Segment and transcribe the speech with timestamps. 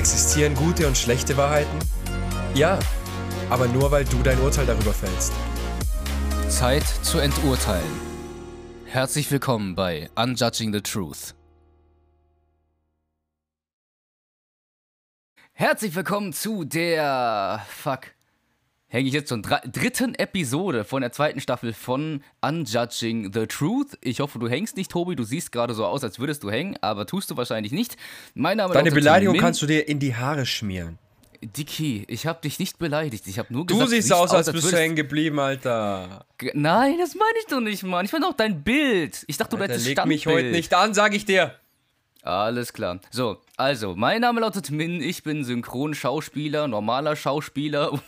[0.00, 1.78] Existieren gute und schlechte Wahrheiten?
[2.54, 2.78] Ja,
[3.50, 5.30] aber nur weil du dein Urteil darüber fällst.
[6.48, 7.84] Zeit zu enturteilen.
[8.86, 11.34] Herzlich willkommen bei Unjudging the Truth.
[15.52, 17.66] Herzlich willkommen zu der.
[17.68, 18.06] Fuck.
[18.92, 23.96] Hänge ich jetzt schon dritten Episode von der zweiten Staffel von Unjudging the Truth.
[24.00, 25.14] Ich hoffe, du hängst nicht, Tobi.
[25.14, 27.96] Du siehst gerade so aus, als würdest du hängen, aber tust du wahrscheinlich nicht.
[28.34, 30.98] Mein Name Deine Beleidigung Min kannst du dir in die Haare schmieren.
[31.40, 33.28] Dicky, ich habe dich nicht beleidigt.
[33.28, 36.26] Ich habe nur gesagt, du siehst aus, als, als bist du hängen geblieben, Alter.
[36.52, 38.04] Nein, das meine ich doch nicht, Mann.
[38.04, 39.22] Ich meine auch dein Bild.
[39.28, 40.26] Ich dachte, du hättest leg Standbild.
[40.26, 41.54] mich heute nicht an, sag ich dir.
[42.22, 42.98] Alles klar.
[43.10, 47.92] So, also, mein Name lautet Min, ich bin Synchronschauspieler, normaler Schauspieler.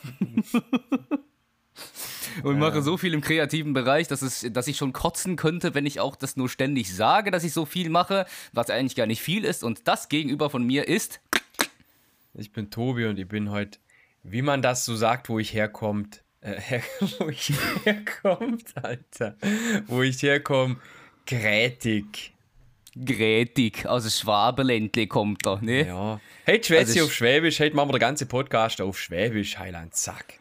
[2.43, 5.85] und mache so viel im kreativen Bereich, dass, es, dass ich schon kotzen könnte, wenn
[5.85, 8.25] ich auch das nur ständig sage, dass ich so viel mache,
[8.55, 9.63] was eigentlich gar nicht viel ist.
[9.63, 11.21] Und das gegenüber von mir ist.
[12.33, 13.79] Ich bin Tobi und ich bin heute,
[14.23, 16.83] wie man das so sagt, wo ich herkommt, äh, her,
[17.19, 17.53] wo ich
[17.85, 19.37] herkommt, Alter,
[19.87, 20.77] wo ich herkomme,
[21.27, 22.33] grätig.
[22.95, 24.11] Grätig, aus dem
[25.09, 25.87] kommt er, ne?
[25.87, 26.21] Ja.
[26.47, 30.41] Heute schwätze also, auf Schwäbisch, heute machen wir den ganzen Podcast auf Schwäbisch, Heiland, zack.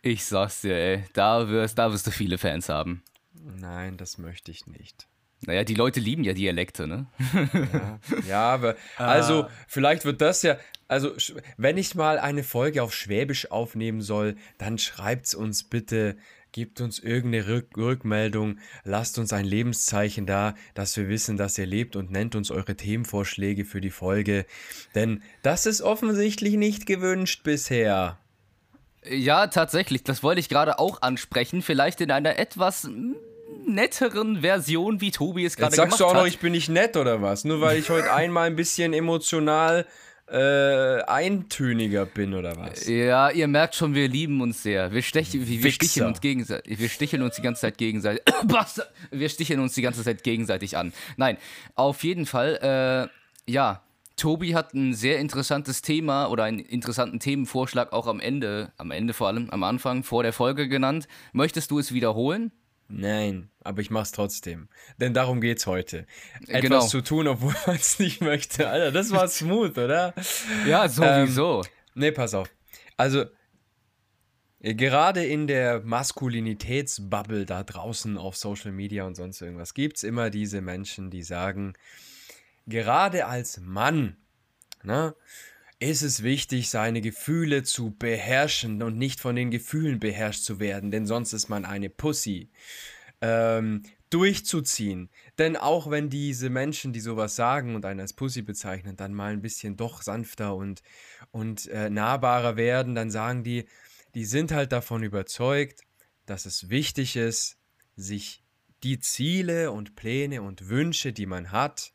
[0.00, 3.02] Ich sag's dir, ey, da wirst, da wirst du viele Fans haben.
[3.34, 5.08] Nein, das möchte ich nicht.
[5.42, 7.06] Naja, die Leute lieben ja Dialekte, ne?
[7.72, 9.50] ja, ja aber also ah.
[9.68, 10.56] vielleicht wird das ja,
[10.88, 11.12] also
[11.56, 16.16] wenn ich mal eine Folge auf Schwäbisch aufnehmen soll, dann schreibt's uns bitte
[16.52, 21.66] Gebt uns irgendeine Rück Rückmeldung, lasst uns ein Lebenszeichen da, dass wir wissen, dass ihr
[21.66, 24.46] lebt und nennt uns eure Themenvorschläge für die Folge.
[24.94, 28.18] Denn das ist offensichtlich nicht gewünscht bisher.
[29.08, 31.62] Ja, tatsächlich, das wollte ich gerade auch ansprechen.
[31.62, 32.88] Vielleicht in einer etwas
[33.66, 35.98] netteren Version, wie Tobi es gerade gemacht hat.
[35.98, 37.44] Sagst du auch noch, ich bin nicht nett oder was?
[37.44, 39.86] Nur weil ich heute einmal ein bisschen emotional
[40.30, 42.86] äh, eintöniger bin oder was?
[42.86, 44.92] Ja, ihr merkt schon, wir lieben uns sehr.
[44.92, 46.78] Wir, stechen, wir, wir sticheln uns gegenseitig.
[46.78, 48.22] Wir sticheln uns die ganze Zeit gegenseitig.
[49.10, 50.92] wir sticheln uns die ganze Zeit gegenseitig an.
[51.16, 51.36] Nein,
[51.74, 53.10] auf jeden Fall,
[53.48, 53.82] äh, ja.
[54.16, 59.14] Tobi hat ein sehr interessantes Thema oder einen interessanten Themenvorschlag auch am Ende, am Ende
[59.14, 61.08] vor allem, am Anfang vor der Folge genannt.
[61.32, 62.52] Möchtest du es wiederholen?
[62.92, 64.68] Nein, aber ich mach's trotzdem.
[64.98, 66.06] Denn darum geht's heute.
[66.48, 66.86] Etwas genau.
[66.86, 68.68] zu tun, obwohl man es nicht möchte.
[68.68, 70.12] Alter, das war smooth, oder?
[70.66, 71.62] Ja, sowieso.
[71.62, 72.50] Ähm, nee, pass auf.
[72.96, 73.26] Also,
[74.60, 80.60] gerade in der Maskulinitätsbubble da draußen auf Social Media und sonst irgendwas gibt's immer diese
[80.60, 81.74] Menschen, die sagen,
[82.66, 84.16] gerade als Mann,
[84.82, 85.14] ne,
[85.80, 90.90] ist es wichtig, seine Gefühle zu beherrschen und nicht von den Gefühlen beherrscht zu werden,
[90.90, 92.50] denn sonst ist man eine Pussy.
[93.22, 95.08] Ähm, durchzuziehen.
[95.38, 99.32] Denn auch wenn diese Menschen, die sowas sagen und einen als Pussy bezeichnen, dann mal
[99.32, 100.82] ein bisschen doch sanfter und,
[101.30, 103.66] und äh, nahbarer werden, dann sagen die,
[104.14, 105.82] die sind halt davon überzeugt,
[106.26, 107.56] dass es wichtig ist,
[107.96, 108.42] sich
[108.82, 111.92] die Ziele und Pläne und Wünsche, die man hat,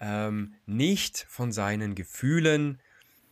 [0.00, 2.80] ähm, nicht von seinen Gefühlen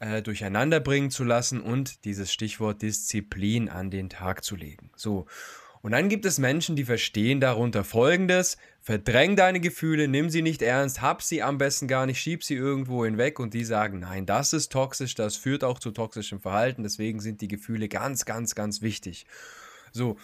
[0.01, 4.91] äh, durcheinander bringen zu lassen und dieses Stichwort Disziplin an den Tag zu legen.
[4.97, 5.27] So.
[5.83, 10.62] Und dann gibt es Menschen, die verstehen darunter folgendes: Verdräng deine Gefühle, nimm sie nicht
[10.62, 14.27] ernst, hab sie am besten gar nicht, schieb sie irgendwo hinweg und die sagen, nein,
[14.27, 18.55] das ist toxisch, das führt auch zu toxischem Verhalten, deswegen sind die Gefühle ganz, ganz,
[18.55, 19.27] ganz wichtig.
[19.93, 20.17] So.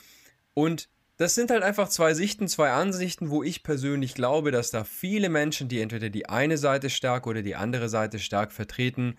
[0.54, 4.84] Und das sind halt einfach zwei Sichten, zwei Ansichten, wo ich persönlich glaube, dass da
[4.84, 9.17] viele Menschen, die entweder die eine Seite stark oder die andere Seite stark vertreten,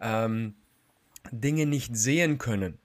[0.00, 0.54] ähm,
[1.30, 2.78] Dinge nicht sehen können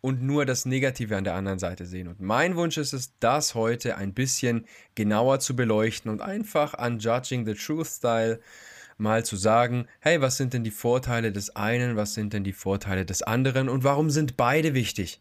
[0.00, 2.08] und nur das Negative an der anderen Seite sehen.
[2.08, 6.98] Und mein Wunsch ist es, das heute ein bisschen genauer zu beleuchten und einfach an
[6.98, 8.40] Judging the Truth Style
[8.96, 12.52] mal zu sagen, hey, was sind denn die Vorteile des einen, was sind denn die
[12.52, 15.20] Vorteile des anderen und warum sind beide wichtig?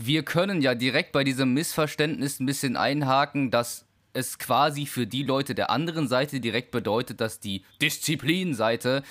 [0.00, 5.24] Wir können ja direkt bei diesem Missverständnis ein bisschen einhaken, dass es quasi für die
[5.24, 9.02] Leute der anderen Seite direkt bedeutet, dass die Disziplinseite,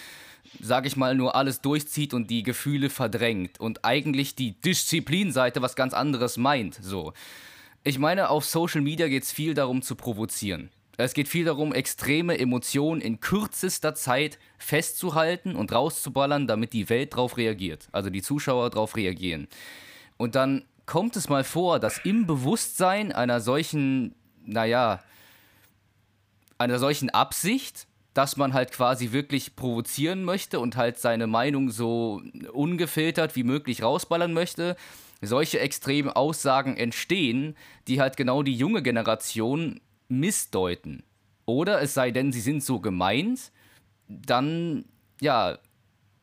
[0.62, 5.76] sag ich mal, nur alles durchzieht und die Gefühle verdrängt und eigentlich die Disziplinseite was
[5.76, 6.76] ganz anderes meint.
[6.82, 7.12] So.
[7.84, 10.70] Ich meine, auf Social Media geht es viel darum zu provozieren.
[10.96, 17.12] Es geht viel darum, extreme Emotionen in kürzester Zeit festzuhalten und rauszuballern, damit die Welt
[17.12, 17.90] darauf reagiert.
[17.92, 19.50] Also die Zuschauer darauf reagieren.
[20.16, 25.04] Und dann kommt es mal vor, dass im Bewusstsein einer solchen, naja,
[26.58, 27.86] einer solchen Absicht,
[28.16, 33.84] dass man halt quasi wirklich provozieren möchte und halt seine Meinung so ungefiltert wie möglich
[33.84, 34.76] rausballern möchte,
[35.22, 37.56] solche extremen Aussagen entstehen,
[37.88, 41.04] die halt genau die junge Generation missdeuten.
[41.46, 43.52] Oder es sei denn, sie sind so gemeint,
[44.08, 44.86] dann,
[45.22, 45.60] ja,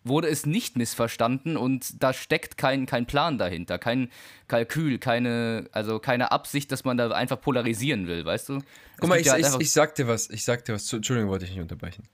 [0.05, 4.11] wurde es nicht missverstanden und da steckt kein, kein Plan dahinter, kein
[4.49, 8.59] Kalkül, keine, also keine Absicht, dass man da einfach polarisieren will, weißt du?
[8.99, 11.47] Guck mal, ich, halt ich, ich sag dir was, ich sag dir was, Entschuldigung, wollte
[11.47, 12.05] ich nicht unterbrechen.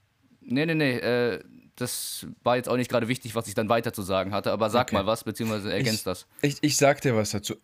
[0.41, 1.43] Nee, nee, nee, äh,
[1.81, 4.69] das war jetzt auch nicht gerade wichtig, was ich dann weiter zu sagen hatte, aber
[4.69, 4.95] sag okay.
[4.95, 6.27] mal was, beziehungsweise ergänzt ich, das.
[6.41, 7.55] Ich, ich sag dir was dazu.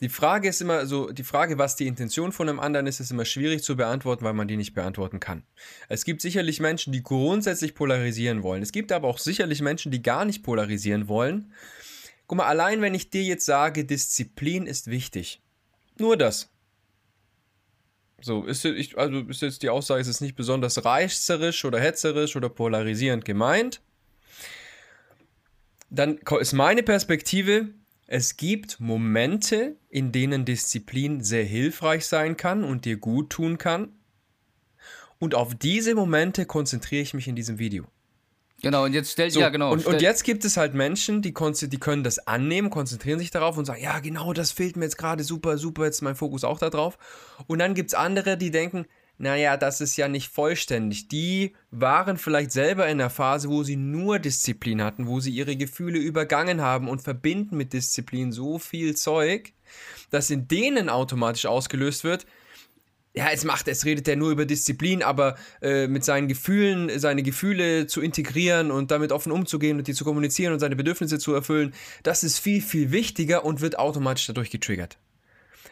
[0.00, 3.10] Die Frage ist immer so, die Frage, was die Intention von einem anderen ist, ist
[3.10, 5.44] immer schwierig zu beantworten, weil man die nicht beantworten kann.
[5.88, 8.62] Es gibt sicherlich Menschen, die grundsätzlich polarisieren wollen.
[8.62, 11.52] Es gibt aber auch sicherlich Menschen, die gar nicht polarisieren wollen.
[12.26, 15.42] Guck mal, allein wenn ich dir jetzt sage, Disziplin ist wichtig.
[15.98, 16.51] Nur das.
[18.22, 22.36] So, ist, ich, also ist jetzt die Aussage, es ist nicht besonders reichserisch oder hetzerisch
[22.36, 23.80] oder polarisierend gemeint.
[25.90, 27.68] Dann ist meine Perspektive,
[28.06, 33.92] es gibt Momente, in denen Disziplin sehr hilfreich sein kann und dir gut tun kann.
[35.18, 37.86] Und auf diese Momente konzentriere ich mich in diesem Video.
[38.62, 39.72] Genau, und jetzt stellt, so, ja genau.
[39.72, 43.58] Und, und, jetzt gibt es halt Menschen, die, die können das annehmen, konzentrieren sich darauf
[43.58, 46.44] und sagen, ja genau, das fehlt mir jetzt gerade super, super, jetzt ist mein Fokus
[46.44, 46.96] auch da drauf.
[47.48, 48.86] Und dann gibt es andere, die denken,
[49.18, 51.08] naja, das ist ja nicht vollständig.
[51.08, 55.56] Die waren vielleicht selber in der Phase, wo sie nur Disziplin hatten, wo sie ihre
[55.56, 59.52] Gefühle übergangen haben und verbinden mit Disziplin so viel Zeug,
[60.10, 62.26] dass in denen automatisch ausgelöst wird,
[63.14, 67.22] ja, es macht, es redet er nur über Disziplin, aber äh, mit seinen Gefühlen, seine
[67.22, 71.34] Gefühle zu integrieren und damit offen umzugehen und die zu kommunizieren und seine Bedürfnisse zu
[71.34, 74.96] erfüllen, das ist viel, viel wichtiger und wird automatisch dadurch getriggert.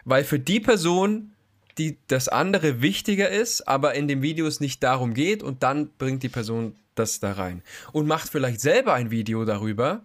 [0.05, 1.33] Weil für die Person,
[1.79, 5.89] die das andere wichtiger ist, aber in dem Video es nicht darum geht und dann
[5.97, 7.63] bringt die Person das da rein
[7.93, 10.05] und macht vielleicht selber ein Video darüber,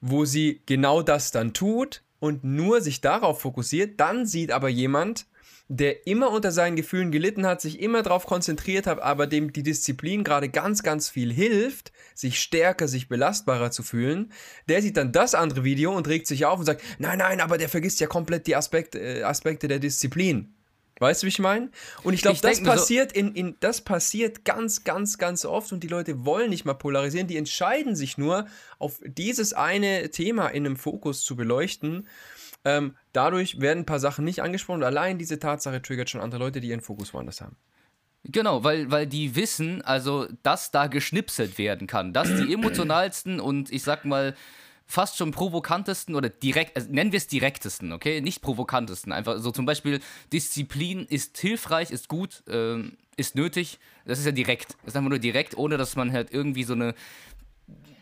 [0.00, 5.26] wo sie genau das dann tut und nur sich darauf fokussiert, dann sieht aber jemand,
[5.68, 9.62] der immer unter seinen Gefühlen gelitten hat, sich immer darauf konzentriert hat, aber dem die
[9.62, 14.32] Disziplin gerade ganz, ganz viel hilft, sich stärker, sich belastbarer zu fühlen,
[14.68, 17.58] der sieht dann das andere Video und regt sich auf und sagt, nein, nein, aber
[17.58, 20.54] der vergisst ja komplett die Aspekt, äh, Aspekte der Disziplin.
[21.00, 21.70] Weißt du, wie ich meine?
[22.02, 25.84] Und ich glaube, das passiert so in, in das passiert ganz, ganz, ganz oft und
[25.84, 28.46] die Leute wollen nicht mal polarisieren, die entscheiden sich nur,
[28.78, 32.08] auf dieses eine Thema in einem Fokus zu beleuchten
[32.64, 36.40] ähm, dadurch werden ein paar Sachen nicht angesprochen und allein diese Tatsache triggert schon andere
[36.40, 37.56] Leute, die ihren Fokus woanders haben.
[38.24, 42.12] Genau, weil, weil die wissen, also, dass da geschnipselt werden kann.
[42.12, 44.34] Dass die emotionalsten und ich sag mal
[44.86, 48.20] fast schon provokantesten oder direkt, also nennen wir es direktesten, okay?
[48.20, 49.12] Nicht provokantesten.
[49.12, 50.00] Einfach so zum Beispiel,
[50.32, 53.78] Disziplin ist hilfreich, ist gut, ähm, ist nötig.
[54.06, 54.76] Das ist ja direkt.
[54.82, 56.94] Das ist einfach nur direkt, ohne dass man halt irgendwie so eine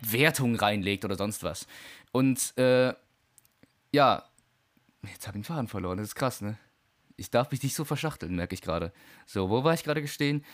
[0.00, 1.66] Wertung reinlegt oder sonst was.
[2.12, 2.94] Und äh,
[3.92, 4.24] ja,
[5.12, 6.58] Jetzt habe ich den Faden verloren, das ist krass, ne?
[7.16, 8.92] Ich darf mich nicht so verschachteln, merke ich gerade.
[9.24, 10.44] So, wo war ich gerade stehen,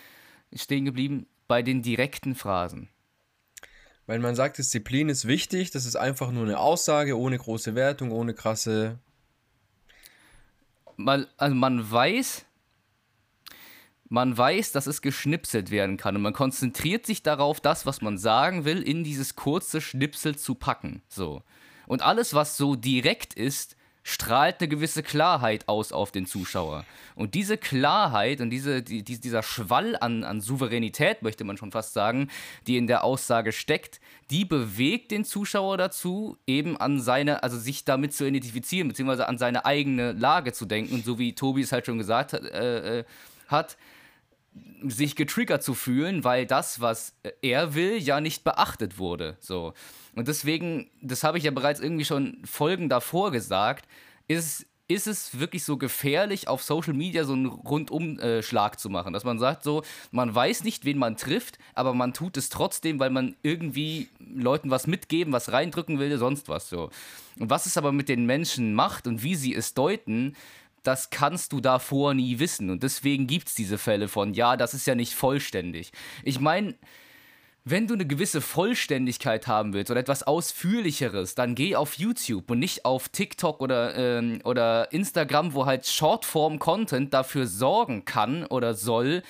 [0.54, 1.26] stehen geblieben?
[1.48, 2.88] Bei den direkten Phrasen.
[4.06, 8.10] Weil man sagt, Disziplin ist wichtig, das ist einfach nur eine Aussage, ohne große Wertung,
[8.10, 8.98] ohne krasse.
[10.96, 12.44] Man, also man weiß,
[14.08, 18.18] man weiß, dass es geschnipselt werden kann und man konzentriert sich darauf, das, was man
[18.18, 21.02] sagen will, in dieses kurze Schnipsel zu packen.
[21.08, 21.42] So.
[21.86, 26.84] Und alles, was so direkt ist, strahlt eine gewisse Klarheit aus auf den Zuschauer.
[27.14, 31.92] Und diese Klarheit und diese, die, dieser Schwall an, an Souveränität, möchte man schon fast
[31.92, 32.28] sagen,
[32.66, 34.00] die in der Aussage steckt,
[34.30, 39.38] die bewegt den Zuschauer dazu, eben an seine, also sich damit zu identifizieren, beziehungsweise an
[39.38, 41.02] seine eigene Lage zu denken.
[41.04, 43.04] So wie Tobi es halt schon gesagt hat, äh, äh
[43.48, 43.76] hat
[44.82, 49.36] sich getriggert zu fühlen, weil das, was er will, ja nicht beachtet wurde.
[49.40, 49.74] So.
[50.14, 53.86] Und deswegen, das habe ich ja bereits irgendwie schon Folgen davor gesagt,
[54.28, 59.24] ist, ist es wirklich so gefährlich, auf Social Media so einen Rundumschlag zu machen, dass
[59.24, 63.10] man sagt, so, man weiß nicht, wen man trifft, aber man tut es trotzdem, weil
[63.10, 66.90] man irgendwie Leuten was mitgeben, was reindrücken will, sonst was so.
[67.38, 70.36] Und was es aber mit den Menschen macht und wie sie es deuten,
[70.82, 72.68] das kannst du davor nie wissen.
[72.68, 75.92] Und deswegen gibt es diese Fälle von, ja, das ist ja nicht vollständig.
[76.24, 76.74] Ich meine,
[77.64, 82.58] wenn du eine gewisse Vollständigkeit haben willst oder etwas Ausführlicheres, dann geh auf YouTube und
[82.58, 89.22] nicht auf TikTok oder, ähm, oder Instagram, wo halt Shortform-Content dafür sorgen kann oder soll,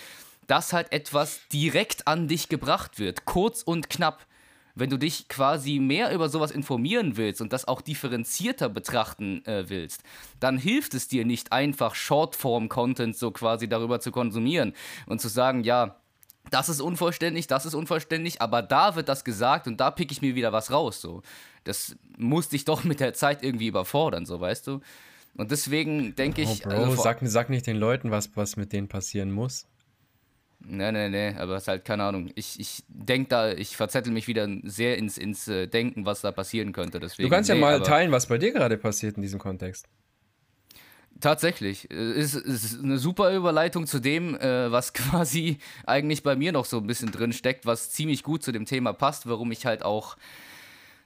[0.46, 3.26] dass halt etwas direkt an dich gebracht wird.
[3.26, 4.26] Kurz und knapp.
[4.74, 9.68] Wenn du dich quasi mehr über sowas informieren willst und das auch differenzierter betrachten äh,
[9.68, 10.02] willst,
[10.40, 14.72] dann hilft es dir nicht einfach Shortform-Content so quasi darüber zu konsumieren
[15.04, 15.96] und zu sagen, ja,
[16.50, 20.22] das ist unvollständig, das ist unvollständig, aber da wird das gesagt und da pick ich
[20.22, 21.00] mir wieder was raus.
[21.00, 21.22] So.
[21.64, 24.80] Das muss dich doch mit der Zeit irgendwie überfordern, so weißt du.
[25.34, 26.66] Und deswegen denke ich.
[26.66, 29.66] Oh, Bro, also sag, sag nicht den Leuten, was, was mit denen passieren muss.
[30.64, 32.30] Nee, nee, nee, aber es ist halt keine Ahnung.
[32.34, 36.30] Ich, ich denke da, ich verzettel mich wieder sehr ins, ins äh, Denken, was da
[36.30, 37.00] passieren könnte.
[37.00, 39.88] Deswegen, du kannst ja nee, mal teilen, was bei dir gerade passiert in diesem Kontext.
[41.22, 41.88] Tatsächlich.
[41.88, 46.78] Es ist eine super Überleitung zu dem, äh, was quasi eigentlich bei mir noch so
[46.78, 50.16] ein bisschen drin steckt, was ziemlich gut zu dem Thema passt, warum ich halt auch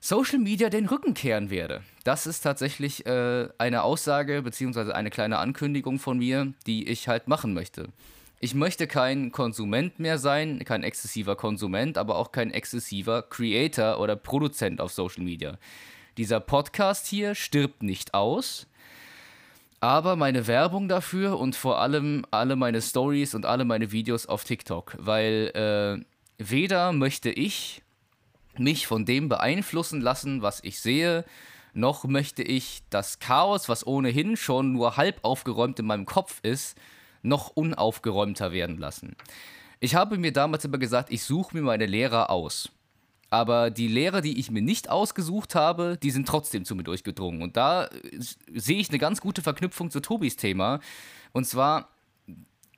[0.00, 1.82] Social Media den Rücken kehren werde.
[2.02, 4.92] Das ist tatsächlich äh, eine Aussage bzw.
[4.92, 7.88] eine kleine Ankündigung von mir, die ich halt machen möchte.
[8.40, 14.16] Ich möchte kein Konsument mehr sein, kein exzessiver Konsument, aber auch kein exzessiver Creator oder
[14.16, 15.58] Produzent auf Social Media.
[16.16, 18.66] Dieser Podcast hier stirbt nicht aus,
[19.86, 24.42] aber meine Werbung dafür und vor allem alle meine Stories und alle meine Videos auf
[24.42, 27.82] TikTok, weil äh, weder möchte ich
[28.58, 31.24] mich von dem beeinflussen lassen, was ich sehe,
[31.72, 36.76] noch möchte ich das Chaos, was ohnehin schon nur halb aufgeräumt in meinem Kopf ist,
[37.22, 39.14] noch unaufgeräumter werden lassen.
[39.78, 42.72] Ich habe mir damals immer gesagt, ich suche mir meine Lehrer aus.
[43.36, 47.42] Aber die Lehrer, die ich mir nicht ausgesucht habe, die sind trotzdem zu mir durchgedrungen.
[47.42, 47.90] Und da äh,
[48.54, 50.80] sehe ich eine ganz gute Verknüpfung zu Tobis Thema.
[51.32, 51.90] Und zwar,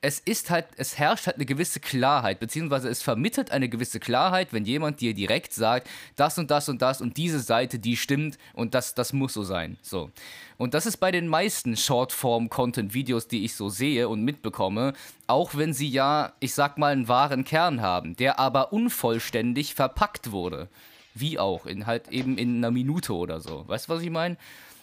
[0.01, 4.53] es ist halt, es herrscht halt eine gewisse Klarheit, beziehungsweise es vermittelt eine gewisse Klarheit,
[4.53, 8.37] wenn jemand dir direkt sagt, das und das und das und diese Seite, die stimmt
[8.53, 9.77] und das, das muss so sein.
[9.81, 10.09] So.
[10.57, 14.93] Und das ist bei den meisten Shortform-Content-Videos, die ich so sehe und mitbekomme,
[15.27, 20.31] auch wenn sie ja, ich sag mal, einen wahren Kern haben, der aber unvollständig verpackt
[20.31, 20.69] wurde.
[21.13, 23.67] Wie auch, in halt eben in einer Minute oder so.
[23.67, 24.37] Weißt du, was ich meine?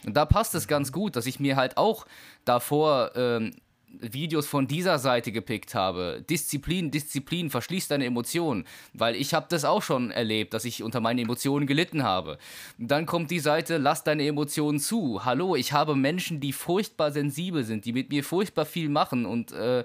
[0.05, 2.07] Und da passt es ganz gut, dass ich mir halt auch
[2.45, 3.53] davor ähm,
[4.01, 6.25] Videos von dieser Seite gepickt habe.
[6.29, 8.65] Disziplin, Disziplin, verschließ deine Emotionen.
[8.93, 12.39] Weil ich habe das auch schon erlebt, dass ich unter meinen Emotionen gelitten habe.
[12.79, 15.25] Dann kommt die Seite, lass deine Emotionen zu.
[15.25, 19.53] Hallo, ich habe Menschen, die furchtbar sensibel sind, die mit mir furchtbar viel machen und
[19.53, 19.85] äh,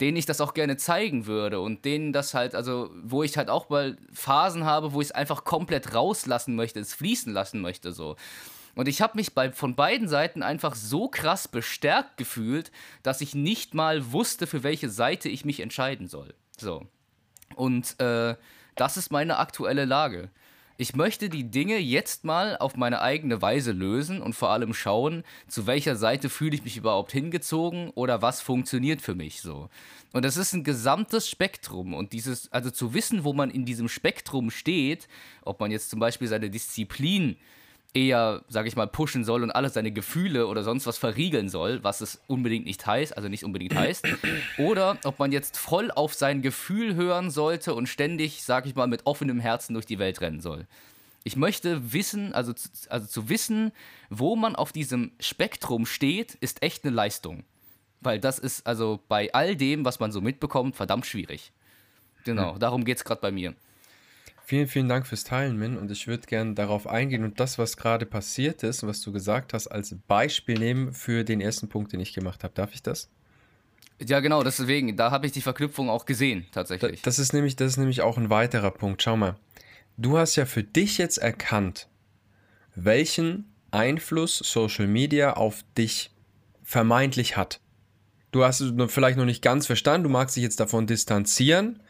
[0.00, 3.50] denen ich das auch gerne zeigen würde und denen das halt, also wo ich halt
[3.50, 7.92] auch mal Phasen habe, wo ich es einfach komplett rauslassen möchte, es fließen lassen möchte,
[7.92, 8.16] so.
[8.78, 12.70] Und ich habe mich bei, von beiden Seiten einfach so krass bestärkt gefühlt,
[13.02, 16.32] dass ich nicht mal wusste, für welche Seite ich mich entscheiden soll.
[16.56, 16.86] So.
[17.56, 18.36] Und äh,
[18.76, 20.30] das ist meine aktuelle Lage.
[20.76, 25.24] Ich möchte die Dinge jetzt mal auf meine eigene Weise lösen und vor allem schauen,
[25.48, 29.70] zu welcher Seite fühle ich mich überhaupt hingezogen oder was funktioniert für mich so.
[30.12, 33.88] Und das ist ein gesamtes Spektrum und dieses, also zu wissen, wo man in diesem
[33.88, 35.08] Spektrum steht,
[35.42, 37.38] ob man jetzt zum Beispiel seine Disziplin
[37.98, 41.82] eher, sag ich mal, pushen soll und alles seine Gefühle oder sonst was verriegeln soll,
[41.82, 44.06] was es unbedingt nicht heißt, also nicht unbedingt heißt.
[44.58, 48.86] Oder ob man jetzt voll auf sein Gefühl hören sollte und ständig, sag ich mal,
[48.86, 50.66] mit offenem Herzen durch die Welt rennen soll.
[51.24, 52.54] Ich möchte wissen, also,
[52.88, 53.72] also zu wissen,
[54.10, 57.42] wo man auf diesem Spektrum steht, ist echt eine Leistung.
[58.00, 61.50] Weil das ist also bei all dem, was man so mitbekommt, verdammt schwierig.
[62.24, 63.54] Genau, darum geht es gerade bei mir.
[64.48, 65.76] Vielen, vielen Dank fürs Teilen, Min.
[65.76, 69.52] Und ich würde gerne darauf eingehen und das, was gerade passiert ist, was du gesagt
[69.52, 72.54] hast, als Beispiel nehmen für den ersten Punkt, den ich gemacht habe.
[72.54, 73.10] Darf ich das?
[74.00, 77.02] Ja, genau, deswegen, da habe ich die Verknüpfung auch gesehen, tatsächlich.
[77.02, 79.02] Das ist, nämlich, das ist nämlich auch ein weiterer Punkt.
[79.02, 79.36] Schau mal,
[79.98, 81.86] du hast ja für dich jetzt erkannt,
[82.74, 86.10] welchen Einfluss Social Media auf dich
[86.64, 87.60] vermeintlich hat.
[88.30, 91.82] Du hast es vielleicht noch nicht ganz verstanden, du magst dich jetzt davon distanzieren,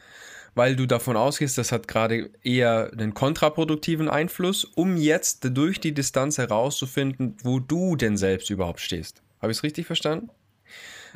[0.54, 5.94] weil du davon ausgehst, das hat gerade eher einen kontraproduktiven Einfluss, um jetzt durch die
[5.94, 9.22] Distanz herauszufinden, wo du denn selbst überhaupt stehst.
[9.40, 10.30] Habe ich es richtig verstanden?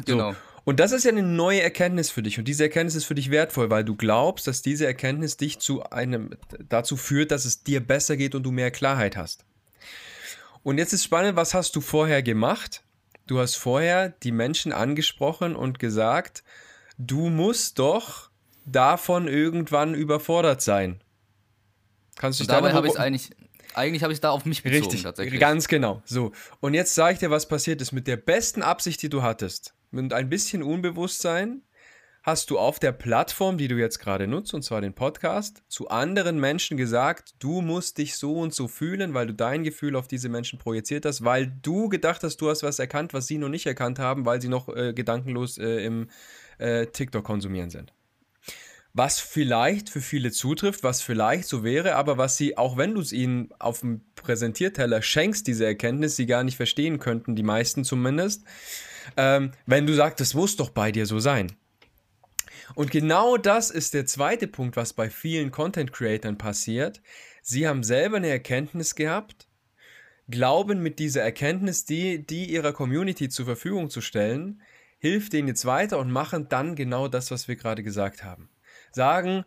[0.05, 0.33] Genau.
[0.33, 0.37] So.
[0.65, 2.39] Und das ist ja eine neue Erkenntnis für dich.
[2.39, 5.83] Und diese Erkenntnis ist für dich wertvoll, weil du glaubst, dass diese Erkenntnis dich zu
[5.85, 6.31] einem,
[6.69, 9.45] dazu führt, dass es dir besser geht und du mehr Klarheit hast.
[10.62, 12.85] Und jetzt ist spannend, was hast du vorher gemacht?
[13.27, 16.45] Du hast vorher die Menschen angesprochen und gesagt,
[16.97, 18.31] du musst doch
[18.64, 21.02] davon irgendwann überfordert sein.
[22.16, 23.31] Kannst du dabei habe ich eigentlich
[23.75, 25.40] eigentlich habe ich da auf mich bezogen Richtig, tatsächlich.
[25.40, 26.02] Ganz genau.
[26.04, 26.33] So.
[26.61, 27.92] Und jetzt sage ich dir, was passiert ist.
[27.92, 31.62] Mit der besten Absicht, die du hattest, mit ein bisschen Unbewusstsein,
[32.23, 35.88] hast du auf der Plattform, die du jetzt gerade nutzt, und zwar den Podcast, zu
[35.88, 40.07] anderen Menschen gesagt, du musst dich so und so fühlen, weil du dein Gefühl auf
[40.07, 43.49] diese Menschen projiziert hast, weil du gedacht hast, du hast was erkannt, was sie noch
[43.49, 46.11] nicht erkannt haben, weil sie noch äh, gedankenlos äh, im
[46.59, 47.92] äh, TikTok konsumieren sind
[48.95, 53.01] was vielleicht für viele zutrifft, was vielleicht so wäre, aber was sie, auch wenn du
[53.01, 57.85] es ihnen auf dem Präsentierteller schenkst, diese Erkenntnis, sie gar nicht verstehen könnten, die meisten
[57.85, 58.45] zumindest,
[59.17, 61.53] ähm, wenn du sagst, das muss doch bei dir so sein.
[62.75, 67.03] Und genau das ist der zweite Punkt, was bei vielen Content-Creatern passiert.
[67.43, 69.49] Sie haben selber eine Erkenntnis gehabt,
[70.29, 74.63] glauben mit dieser Erkenntnis, die, die ihrer Community zur Verfügung zu stellen,
[74.99, 78.49] hilft denen jetzt weiter und machen dann genau das, was wir gerade gesagt haben.
[78.93, 79.45] Sagen,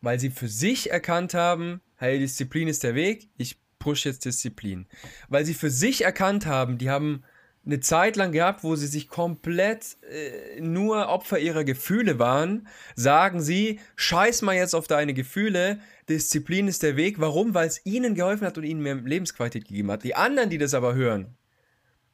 [0.00, 4.86] weil sie für sich erkannt haben, hey, Disziplin ist der Weg, ich push jetzt Disziplin.
[5.28, 7.22] Weil sie für sich erkannt haben, die haben
[7.66, 13.40] eine Zeit lang gehabt, wo sie sich komplett äh, nur Opfer ihrer Gefühle waren, sagen
[13.40, 17.20] sie, scheiß mal jetzt auf deine Gefühle, Disziplin ist der Weg.
[17.20, 17.54] Warum?
[17.54, 20.04] Weil es ihnen geholfen hat und ihnen mehr Lebensqualität gegeben hat.
[20.04, 21.36] Die anderen, die das aber hören,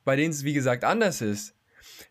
[0.04, 1.54] bei denen es wie gesagt anders ist,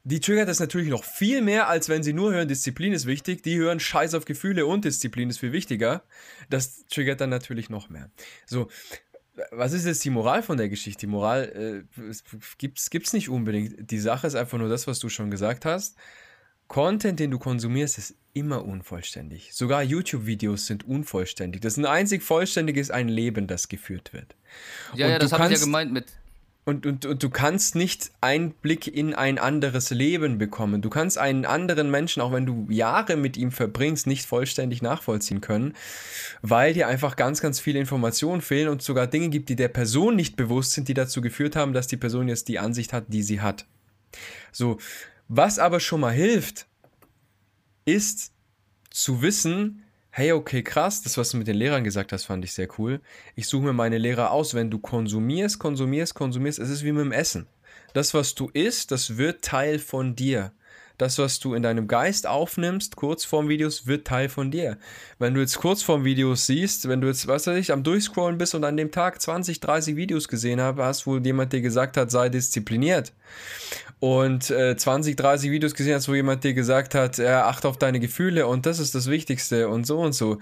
[0.03, 3.43] die triggert das natürlich noch viel mehr, als wenn sie nur hören, Disziplin ist wichtig.
[3.43, 6.03] Die hören Scheiß auf Gefühle und Disziplin ist viel wichtiger.
[6.49, 8.09] Das triggert dann natürlich noch mehr.
[8.45, 8.69] So,
[9.51, 11.01] was ist jetzt die Moral von der Geschichte?
[11.01, 12.13] Die Moral äh,
[12.57, 13.89] gibt es nicht unbedingt.
[13.91, 15.97] Die Sache ist einfach nur das, was du schon gesagt hast.
[16.67, 19.53] Content, den du konsumierst, ist immer unvollständig.
[19.53, 21.61] Sogar YouTube-Videos sind unvollständig.
[21.61, 24.35] Das einzig vollständig ist ein Leben, das geführt wird.
[24.93, 26.05] Ja, und ja, das habe ich ja gemeint mit
[26.63, 30.81] und, und, und du kannst nicht Einblick in ein anderes Leben bekommen.
[30.81, 35.41] Du kannst einen anderen Menschen, auch wenn du Jahre mit ihm verbringst, nicht vollständig nachvollziehen
[35.41, 35.73] können,
[36.43, 40.15] weil dir einfach ganz, ganz viele Informationen fehlen und sogar Dinge gibt, die der Person
[40.15, 43.23] nicht bewusst sind, die dazu geführt haben, dass die Person jetzt die Ansicht hat, die
[43.23, 43.65] sie hat.
[44.51, 44.77] So,
[45.27, 46.67] was aber schon mal hilft,
[47.85, 48.33] ist
[48.91, 52.53] zu wissen, hey, okay, krass, das, was du mit den Lehrern gesagt hast, fand ich
[52.53, 53.01] sehr cool.
[53.35, 54.53] Ich suche mir meine Lehrer aus.
[54.53, 57.47] Wenn du konsumierst, konsumierst, konsumierst, es ist wie mit dem Essen.
[57.93, 60.51] Das, was du isst, das wird Teil von dir
[61.01, 64.77] das, was du in deinem Geist aufnimmst, Kurzform-Videos, wird Teil von dir.
[65.17, 68.63] Wenn du jetzt Kurzform-Videos siehst, wenn du jetzt, was weiß ich, am Durchscrollen bist und
[68.63, 73.13] an dem Tag 20, 30 Videos gesehen hast, wo jemand dir gesagt hat, sei diszipliniert.
[74.01, 77.77] Und äh, 20, 30 Videos gesehen hast, wo jemand dir gesagt hat, äh, acht auf
[77.77, 80.39] deine Gefühle und das ist das Wichtigste und so und so.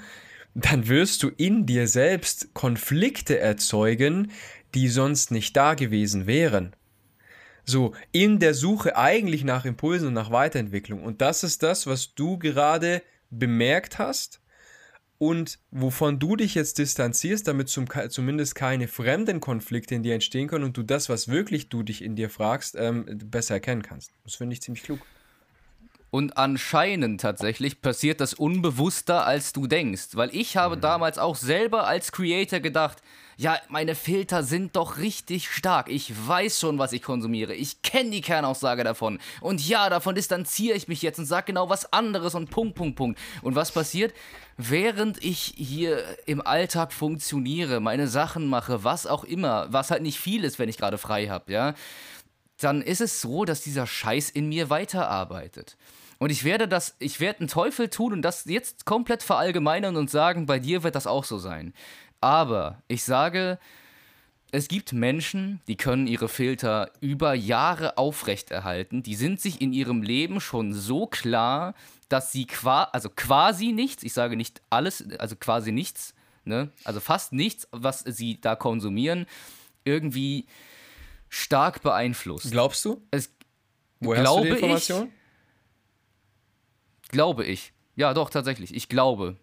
[0.55, 4.31] Dann wirst du in dir selbst Konflikte erzeugen,
[4.75, 6.73] die sonst nicht da gewesen wären.
[7.65, 11.03] So, in der Suche eigentlich nach Impulsen und nach Weiterentwicklung.
[11.03, 14.38] Und das ist das, was du gerade bemerkt hast
[15.19, 20.47] und wovon du dich jetzt distanzierst, damit zum, zumindest keine fremden Konflikte in dir entstehen
[20.47, 24.11] können und du das, was wirklich du dich in dir fragst, ähm, besser erkennen kannst.
[24.23, 24.99] Das finde ich ziemlich klug.
[26.09, 30.09] Und anscheinend tatsächlich passiert das unbewusster, als du denkst.
[30.13, 30.81] Weil ich habe mhm.
[30.81, 33.03] damals auch selber als Creator gedacht,
[33.39, 35.87] ja, meine Filter sind doch richtig stark.
[35.87, 37.55] Ich weiß schon, was ich konsumiere.
[37.55, 39.17] Ich kenne die Kernaussage davon.
[39.39, 42.97] Und ja, davon distanziere ich mich jetzt und sage genau was anderes und Punkt, Punkt,
[42.97, 43.17] Punkt.
[43.41, 44.13] Und was passiert?
[44.57, 50.19] Während ich hier im Alltag funktioniere, meine Sachen mache, was auch immer, was halt nicht
[50.19, 51.75] viel ist, wenn ich gerade frei habe, ja,
[52.59, 55.77] dann ist es so, dass dieser Scheiß in mir weiterarbeitet.
[56.17, 60.09] Und ich werde das, ich werde einen Teufel tun und das jetzt komplett verallgemeinern und
[60.09, 61.73] sagen, bei dir wird das auch so sein.
[62.21, 63.59] Aber ich sage,
[64.51, 69.03] es gibt Menschen, die können ihre Filter über Jahre aufrechterhalten.
[69.03, 71.75] Die sind sich in ihrem Leben schon so klar,
[72.09, 76.71] dass sie qua also quasi nichts, ich sage nicht alles, also quasi nichts, ne?
[76.83, 79.27] also fast nichts, was sie da konsumieren,
[79.85, 80.47] irgendwie
[81.29, 82.51] stark beeinflusst.
[82.51, 83.03] Glaubst du?
[83.11, 83.31] Es,
[83.99, 85.11] Woher glaube hast du die Information?
[87.03, 87.73] Ich, glaube ich.
[87.95, 88.73] Ja, doch, tatsächlich.
[88.73, 89.37] Ich glaube.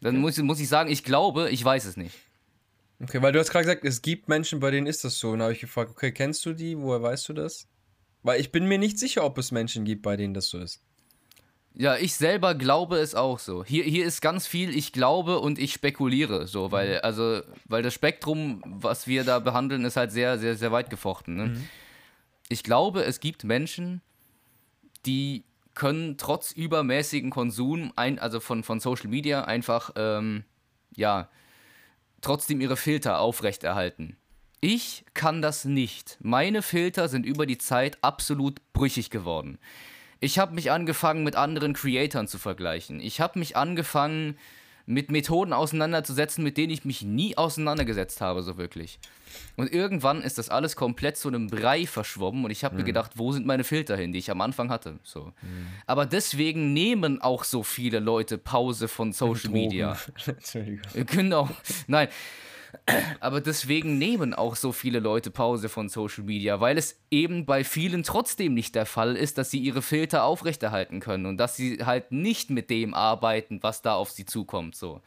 [0.00, 2.14] Dann muss, muss ich sagen, ich glaube, ich weiß es nicht.
[3.02, 5.30] Okay, weil du hast gerade gesagt, es gibt Menschen, bei denen ist das so.
[5.30, 6.78] Und habe ich gefragt, okay, kennst du die?
[6.78, 7.66] Woher weißt du das?
[8.22, 10.82] Weil ich bin mir nicht sicher, ob es Menschen gibt, bei denen das so ist.
[11.78, 13.62] Ja, ich selber glaube es auch so.
[13.62, 17.00] Hier, hier ist ganz viel, ich glaube und ich spekuliere so, weil, mhm.
[17.02, 21.36] also, weil das Spektrum, was wir da behandeln, ist halt sehr, sehr, sehr weit gefochten.
[21.36, 21.46] Ne?
[21.48, 21.68] Mhm.
[22.48, 24.00] Ich glaube, es gibt Menschen,
[25.04, 25.44] die
[25.76, 30.42] können trotz übermäßigen Konsum, ein, also von, von Social Media, einfach, ähm,
[30.96, 31.28] ja,
[32.20, 34.16] trotzdem ihre Filter aufrechterhalten.
[34.60, 36.16] Ich kann das nicht.
[36.20, 39.58] Meine Filter sind über die Zeit absolut brüchig geworden.
[40.18, 42.98] Ich habe mich angefangen, mit anderen Creatoren zu vergleichen.
[43.00, 44.38] Ich habe mich angefangen,
[44.86, 48.98] mit Methoden auseinanderzusetzen, mit denen ich mich nie auseinandergesetzt habe, so wirklich.
[49.56, 52.80] Und irgendwann ist das alles komplett zu einem Brei verschwommen und ich habe mhm.
[52.80, 54.98] mir gedacht, wo sind meine Filter hin, die ich am Anfang hatte?
[55.02, 55.32] So.
[55.42, 55.66] Mhm.
[55.86, 59.96] Aber deswegen nehmen auch so viele Leute Pause von Social Media.
[60.26, 61.06] Entschuldigung.
[61.06, 61.50] Genau.
[61.86, 62.08] Nein.
[63.20, 67.64] Aber deswegen nehmen auch so viele Leute Pause von Social Media, weil es eben bei
[67.64, 71.84] vielen trotzdem nicht der Fall ist, dass sie ihre Filter aufrechterhalten können und dass sie
[71.84, 74.76] halt nicht mit dem arbeiten, was da auf sie zukommt.
[74.76, 75.00] So.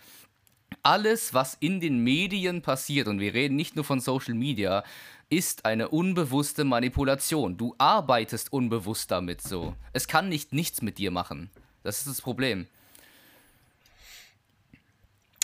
[0.84, 4.84] Alles, was in den Medien passiert, und wir reden nicht nur von Social Media,
[5.30, 7.58] ist eine unbewusste Manipulation.
[7.58, 9.76] Du arbeitest unbewusst damit so.
[9.94, 11.50] Es kann nicht nichts mit dir machen.
[11.84, 12.68] Das ist das Problem.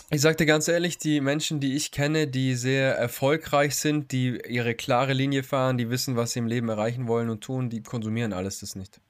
[0.08, 4.40] Ich sag dir ganz ehrlich, die Menschen, die ich kenne, die sehr erfolgreich sind, die
[4.48, 7.82] ihre klare Linie fahren, die wissen, was sie im Leben erreichen wollen und tun, die
[7.82, 9.00] konsumieren alles das nicht.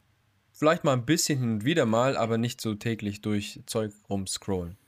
[0.53, 4.79] vielleicht mal ein bisschen hin und wieder mal, aber nicht so täglich durch Zeug rumscrollen.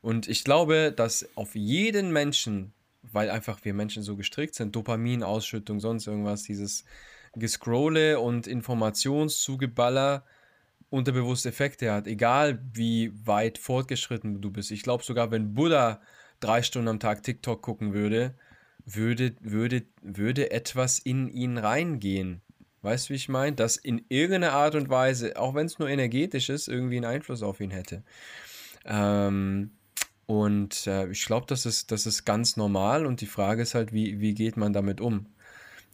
[0.00, 5.78] Und ich glaube, dass auf jeden Menschen, weil einfach wir Menschen so gestrickt sind, Dopaminausschüttung,
[5.78, 6.86] sonst irgendwas, dieses
[7.34, 10.24] Gescrolle und Informationszugeballer
[10.94, 14.70] unterbewusste Effekte hat, egal wie weit fortgeschritten du bist.
[14.70, 16.00] Ich glaube sogar, wenn Buddha
[16.40, 18.34] drei Stunden am Tag TikTok gucken würde,
[18.86, 22.42] würde, würde, würde etwas in ihn reingehen.
[22.82, 23.56] Weißt du, wie ich meine?
[23.56, 27.42] Das in irgendeiner Art und Weise, auch wenn es nur energetisch ist, irgendwie einen Einfluss
[27.42, 28.02] auf ihn hätte.
[28.84, 29.70] Ähm,
[30.26, 33.92] und äh, ich glaube, das ist, das ist ganz normal und die Frage ist halt,
[33.92, 35.26] wie, wie geht man damit um?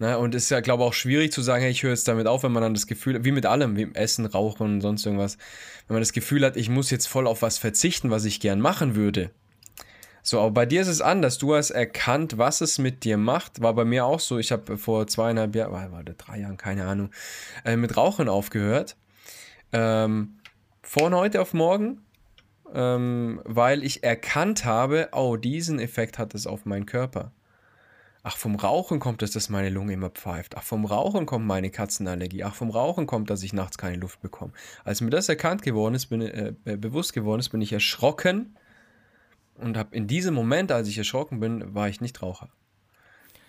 [0.00, 2.08] Na, und es ist ja, glaube ich, auch schwierig zu sagen, hey, ich höre jetzt
[2.08, 4.80] damit auf, wenn man dann das Gefühl, wie mit allem, wie im Essen, Rauchen und
[4.80, 5.36] sonst irgendwas,
[5.86, 8.60] wenn man das Gefühl hat, ich muss jetzt voll auf was verzichten, was ich gern
[8.60, 9.30] machen würde,
[10.22, 11.38] so, aber bei dir ist es anders.
[11.38, 13.62] Du hast erkannt, was es mit dir macht.
[13.62, 14.38] War bei mir auch so.
[14.38, 17.10] Ich habe vor zweieinhalb Jahren, war, war drei Jahren, keine Ahnung,
[17.64, 18.96] äh, mit Rauchen aufgehört.
[19.72, 20.38] Ähm,
[20.82, 22.02] von heute auf morgen,
[22.74, 27.32] ähm, weil ich erkannt habe, oh, diesen Effekt hat es auf meinen Körper.
[28.22, 30.56] Ach, vom Rauchen kommt es, dass meine Lunge immer pfeift.
[30.56, 32.44] Ach, vom Rauchen kommt meine Katzenallergie.
[32.44, 34.52] Ach, vom Rauchen kommt, dass ich nachts keine Luft bekomme.
[34.84, 38.56] Als mir das erkannt geworden ist, bin, äh, bewusst geworden ist, bin ich erschrocken,
[39.60, 42.48] und habe in diesem Moment, als ich erschrocken bin, war ich nicht Raucher.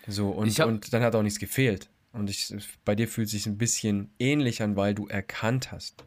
[0.07, 1.89] So, und, hab, und dann hat auch nichts gefehlt.
[2.11, 2.53] Und ich,
[2.83, 6.03] bei dir fühlt es sich ein bisschen ähnlich an, weil du erkannt hast.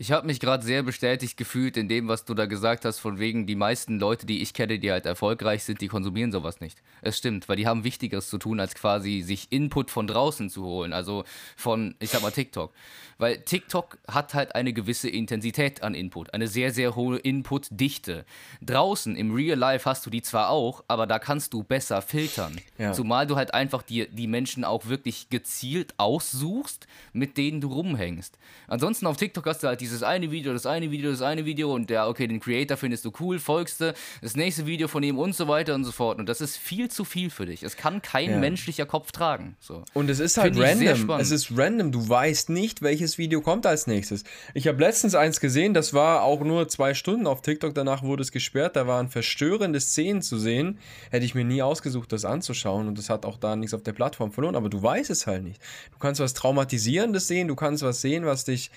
[0.00, 3.18] Ich habe mich gerade sehr bestätigt gefühlt in dem, was du da gesagt hast, von
[3.18, 6.80] wegen die meisten Leute, die ich kenne, die halt erfolgreich sind, die konsumieren sowas nicht.
[7.02, 10.64] Es stimmt, weil die haben Wichtigeres zu tun, als quasi sich Input von draußen zu
[10.64, 11.24] holen, also
[11.56, 12.72] von, ich sag mal, TikTok.
[13.18, 18.24] Weil TikTok hat halt eine gewisse Intensität an Input, eine sehr, sehr hohe Inputdichte.
[18.62, 22.56] Draußen im Real Life hast du die zwar auch, aber da kannst du besser filtern.
[22.78, 22.92] Ja.
[22.92, 28.38] Zumal du halt einfach die, die Menschen auch wirklich gezielt aussuchst, mit denen du rumhängst.
[28.68, 31.74] Ansonsten auf TikTok hast du halt dieses eine Video, das eine Video, das eine Video
[31.74, 35.18] und der, okay, den Creator findest du cool, folgst du, das nächste Video von ihm
[35.18, 36.18] und so weiter und so fort.
[36.18, 37.62] Und das ist viel zu viel für dich.
[37.62, 38.38] Es kann kein ja.
[38.38, 39.56] menschlicher Kopf tragen.
[39.60, 39.82] So.
[39.94, 41.10] Und es ist halt random.
[41.18, 41.90] Es ist random.
[41.90, 44.24] Du weißt nicht, welches welches Video kommt als nächstes.
[44.54, 48.22] Ich habe letztens eins gesehen, das war auch nur zwei Stunden auf TikTok, danach wurde
[48.22, 50.78] es gesperrt, da waren verstörende Szenen zu sehen.
[51.10, 53.92] Hätte ich mir nie ausgesucht, das anzuschauen und das hat auch da nichts auf der
[53.92, 55.60] Plattform verloren, aber du weißt es halt nicht.
[55.92, 58.70] Du kannst was Traumatisierendes sehen, du kannst was sehen, was dich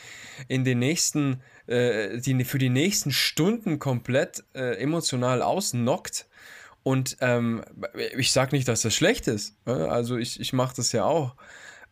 [0.47, 1.00] in den nächsten,
[1.67, 6.27] äh, die, für die nächsten Stunden komplett äh, emotional ausnockt.
[6.83, 7.63] Und ähm,
[8.17, 9.55] ich sage nicht, dass das schlecht ist.
[9.65, 9.87] Ne?
[9.87, 11.35] Also ich, ich mache das ja auch.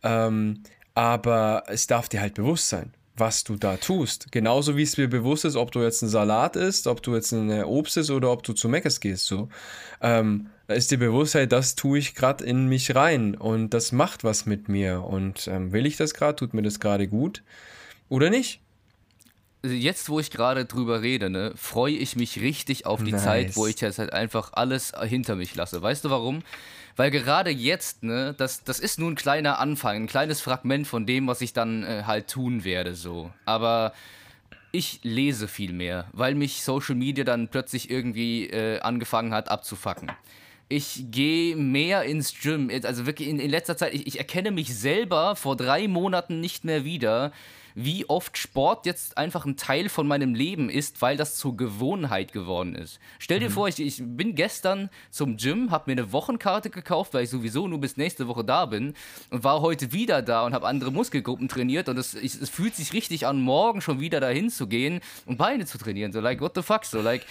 [0.02, 0.62] Ähm,
[0.94, 4.32] aber es darf dir halt bewusst sein, was du da tust.
[4.32, 7.32] Genauso wie es mir bewusst ist, ob du jetzt einen Salat isst, ob du jetzt
[7.32, 9.26] ein Obst isst oder ob du zu Meckes gehst.
[9.26, 9.48] So.
[10.00, 14.24] Ähm, da ist die Bewusstheit, das tue ich gerade in mich rein und das macht
[14.24, 15.04] was mit mir.
[15.04, 16.36] Und ähm, will ich das gerade?
[16.36, 17.42] Tut mir das gerade gut?
[18.08, 18.60] Oder nicht?
[19.62, 23.22] Jetzt, wo ich gerade drüber rede, ne, freue ich mich richtig auf die nice.
[23.22, 25.82] Zeit, wo ich jetzt halt einfach alles hinter mich lasse.
[25.82, 26.42] Weißt du warum?
[26.96, 31.04] Weil gerade jetzt, ne, das, das ist nur ein kleiner Anfang, ein kleines Fragment von
[31.04, 33.30] dem, was ich dann äh, halt tun werde, so.
[33.44, 33.92] Aber
[34.72, 40.10] ich lese viel mehr, weil mich Social Media dann plötzlich irgendwie äh, angefangen hat abzufacken.
[40.72, 44.72] Ich gehe mehr ins Gym, also wirklich in, in letzter Zeit, ich, ich erkenne mich
[44.74, 47.32] selber vor drei Monaten nicht mehr wieder
[47.74, 52.32] wie oft Sport jetzt einfach ein Teil von meinem Leben ist, weil das zur Gewohnheit
[52.32, 53.00] geworden ist.
[53.18, 53.54] Stell dir mhm.
[53.54, 57.68] vor, ich, ich bin gestern zum Gym, habe mir eine Wochenkarte gekauft, weil ich sowieso
[57.68, 58.94] nur bis nächste Woche da bin
[59.30, 62.74] und war heute wieder da und habe andere Muskelgruppen trainiert und es, ich, es fühlt
[62.74, 66.12] sich richtig an, morgen schon wieder dahin zu gehen und Beine zu trainieren.
[66.12, 66.84] So, like, what the fuck?
[66.84, 67.24] So, like,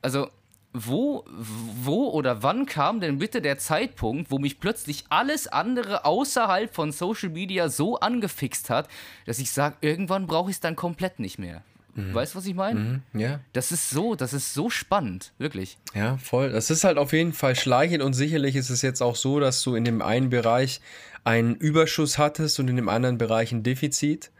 [0.00, 0.28] also
[0.72, 6.74] wo, wo oder wann kam denn bitte der Zeitpunkt, wo mich plötzlich alles andere außerhalb
[6.74, 8.88] von Social Media so angefixt hat,
[9.26, 11.62] dass ich sage, irgendwann brauche ich es dann komplett nicht mehr.
[11.94, 12.14] Mhm.
[12.14, 13.02] Weißt du, was ich meine?
[13.12, 13.40] Mhm, ja.
[13.52, 15.76] Das ist so, das ist so spannend, wirklich.
[15.94, 16.50] Ja, voll.
[16.50, 19.62] Das ist halt auf jeden Fall schleichend und sicherlich ist es jetzt auch so, dass
[19.62, 20.80] du in dem einen Bereich
[21.24, 24.30] einen Überschuss hattest und in dem anderen Bereich ein Defizit.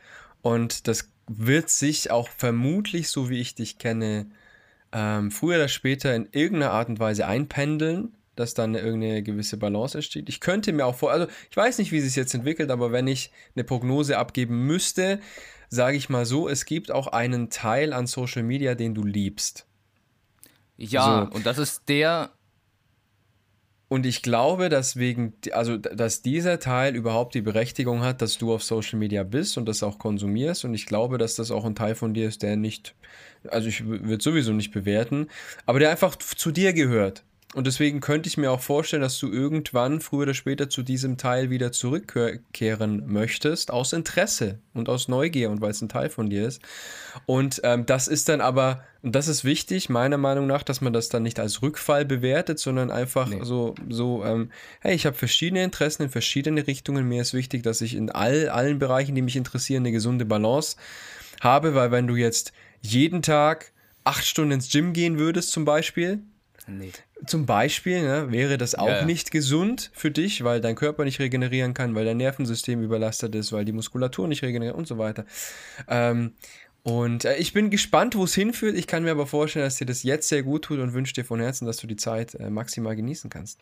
[0.40, 4.26] Und das wird sich auch vermutlich, so wie ich dich kenne,
[4.92, 9.98] ähm, früher oder später in irgendeiner Art und Weise einpendeln, dass dann irgendeine gewisse Balance
[9.98, 10.28] entsteht.
[10.28, 13.06] Ich könnte mir auch vor, also ich weiß nicht, wie sich jetzt entwickelt, aber wenn
[13.06, 15.20] ich eine Prognose abgeben müsste,
[15.68, 19.66] sage ich mal so, es gibt auch einen Teil an Social Media, den du liebst.
[20.76, 21.36] Ja, so.
[21.36, 22.30] und das ist der,
[23.92, 28.54] und ich glaube, dass wegen, also dass dieser Teil überhaupt die Berechtigung hat, dass du
[28.54, 30.64] auf Social Media bist und das auch konsumierst.
[30.64, 32.94] Und ich glaube, dass das auch ein Teil von dir ist, der nicht,
[33.48, 35.28] also ich würde sowieso nicht bewerten,
[35.66, 37.24] aber der einfach zu dir gehört.
[37.54, 41.18] Und deswegen könnte ich mir auch vorstellen, dass du irgendwann früher oder später zu diesem
[41.18, 46.30] Teil wieder zurückkehren möchtest, aus Interesse und aus Neugier und weil es ein Teil von
[46.30, 46.62] dir ist.
[47.26, 50.94] Und ähm, das ist dann aber, und das ist wichtig, meiner Meinung nach, dass man
[50.94, 53.40] das dann nicht als Rückfall bewertet, sondern einfach nee.
[53.42, 54.50] so, so ähm,
[54.80, 57.06] hey, ich habe verschiedene Interessen in verschiedene Richtungen.
[57.06, 60.76] Mir ist wichtig, dass ich in all, allen Bereichen, die mich interessieren, eine gesunde Balance
[61.42, 63.72] habe, weil wenn du jetzt jeden Tag
[64.04, 66.22] acht Stunden ins Gym gehen würdest zum Beispiel,
[66.66, 66.92] Nee.
[67.26, 69.04] Zum Beispiel ne, wäre das auch ja, ja.
[69.04, 73.52] nicht gesund für dich, weil dein Körper nicht regenerieren kann, weil dein Nervensystem überlastet ist,
[73.52, 75.24] weil die Muskulatur nicht regeneriert und so weiter.
[75.88, 76.34] Ähm,
[76.82, 78.76] und äh, ich bin gespannt, wo es hinführt.
[78.76, 81.24] Ich kann mir aber vorstellen, dass dir das jetzt sehr gut tut und wünsche dir
[81.24, 83.60] von Herzen, dass du die Zeit äh, maximal genießen kannst.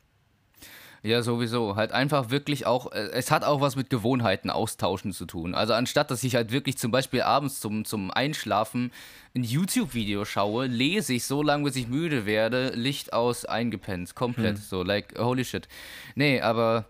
[1.03, 1.77] Ja, sowieso.
[1.77, 5.55] Halt einfach wirklich auch, äh, es hat auch was mit Gewohnheiten austauschen zu tun.
[5.55, 8.93] Also anstatt, dass ich halt wirklich zum Beispiel abends zum, zum Einschlafen
[9.35, 14.57] ein YouTube-Video schaue, lese ich so lange, bis ich müde werde, Licht aus, eingepennt, komplett.
[14.57, 14.65] Hm.
[14.65, 15.69] So, like, holy shit.
[16.17, 16.85] Nee, aber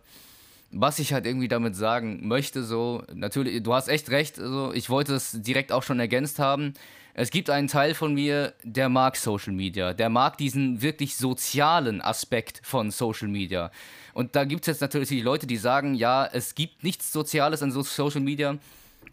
[0.72, 4.90] was ich halt irgendwie damit sagen möchte, so, natürlich, du hast echt recht, also ich
[4.90, 6.74] wollte es direkt auch schon ergänzt haben.
[7.14, 12.00] Es gibt einen Teil von mir, der mag Social Media, der mag diesen wirklich sozialen
[12.00, 13.70] Aspekt von Social Media.
[14.14, 17.62] Und da gibt es jetzt natürlich die Leute, die sagen, ja, es gibt nichts Soziales
[17.62, 18.58] an Social Media.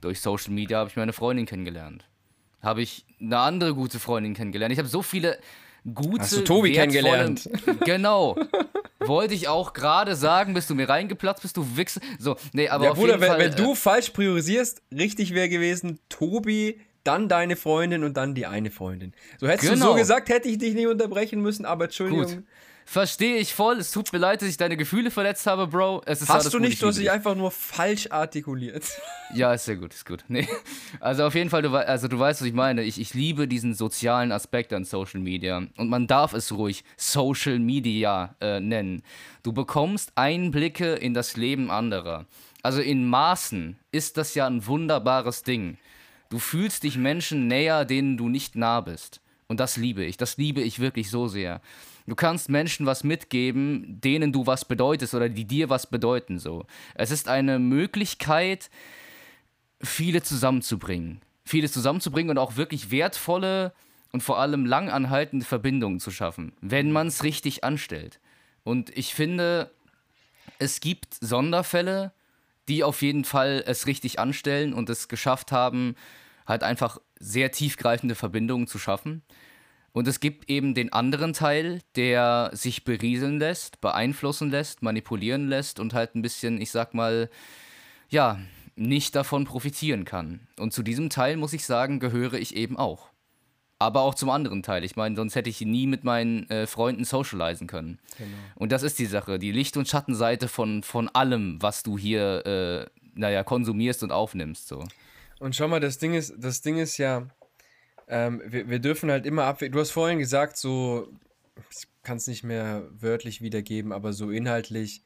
[0.01, 2.05] Durch Social Media habe ich meine Freundin kennengelernt.
[2.61, 4.73] Habe ich eine andere gute Freundin kennengelernt.
[4.73, 5.39] Ich habe so viele
[5.93, 6.21] gute.
[6.21, 7.49] Hast du Tobi kennengelernt?
[7.85, 8.37] Genau.
[8.99, 12.01] Wollte ich auch gerade sagen, bist du mir reingeplatzt, bist du Wichser.
[12.19, 13.39] So, nee, aber ja, auf Bruder, jeden wenn, Fall.
[13.39, 18.45] Wenn du äh, falsch priorisierst, richtig wäre gewesen, Tobi, dann deine Freundin und dann die
[18.45, 19.13] eine Freundin.
[19.39, 19.73] So hättest genau.
[19.73, 19.99] du so genau.
[19.99, 22.25] gesagt, hätte ich dich nicht unterbrechen müssen, aber Entschuldigung.
[22.25, 22.43] Gut.
[22.89, 23.79] Verstehe ich voll.
[23.79, 26.03] Es tut mir leid, dass ich deine Gefühle verletzt habe, Bro.
[26.05, 28.85] Es ist Hast du nicht, du hast dich einfach nur falsch artikuliert.
[29.33, 30.23] Ja, ist sehr gut, ist gut.
[30.29, 30.47] Nee.
[31.01, 32.83] Also auf jeden Fall, du, also du weißt, was ich meine.
[32.83, 35.63] Ich, ich liebe diesen sozialen Aspekt an Social Media.
[35.75, 39.03] Und man darf es ruhig Social Media äh, nennen.
[39.43, 42.25] Du bekommst Einblicke in das Leben anderer.
[42.63, 45.77] Also in Maßen ist das ja ein wunderbares Ding.
[46.29, 49.21] Du fühlst dich Menschen näher, denen du nicht nah bist.
[49.47, 50.17] Und das liebe ich.
[50.17, 51.61] Das liebe ich wirklich so sehr.
[52.05, 56.39] Du kannst Menschen was mitgeben, denen du was bedeutest oder die dir was bedeuten.
[56.39, 56.65] So.
[56.95, 58.69] Es ist eine Möglichkeit,
[59.81, 61.21] viele zusammenzubringen.
[61.45, 63.73] Viele zusammenzubringen und auch wirklich wertvolle
[64.11, 68.19] und vor allem langanhaltende Verbindungen zu schaffen, wenn man es richtig anstellt.
[68.63, 69.71] Und ich finde,
[70.59, 72.11] es gibt Sonderfälle,
[72.67, 75.95] die auf jeden Fall es richtig anstellen und es geschafft haben,
[76.45, 79.23] halt einfach sehr tiefgreifende Verbindungen zu schaffen.
[79.91, 85.79] Und es gibt eben den anderen Teil, der sich berieseln lässt, beeinflussen lässt, manipulieren lässt
[85.79, 87.29] und halt ein bisschen, ich sag mal,
[88.09, 88.39] ja,
[88.75, 90.47] nicht davon profitieren kann.
[90.57, 93.09] Und zu diesem Teil, muss ich sagen, gehöre ich eben auch.
[93.79, 94.83] Aber auch zum anderen Teil.
[94.83, 97.99] Ich meine, sonst hätte ich nie mit meinen äh, Freunden socialisen können.
[98.17, 98.29] Genau.
[98.55, 102.45] Und das ist die Sache, die Licht- und Schattenseite von, von allem, was du hier,
[102.45, 104.67] äh, naja, konsumierst und aufnimmst.
[104.67, 104.83] So.
[105.39, 107.27] Und schau mal, das Ding ist, das Ding ist ja,
[108.07, 109.73] ähm, wir, wir dürfen halt immer abwägen.
[109.73, 111.09] Du hast vorhin gesagt, so,
[111.69, 115.03] ich kann es nicht mehr wörtlich wiedergeben, aber so inhaltlich,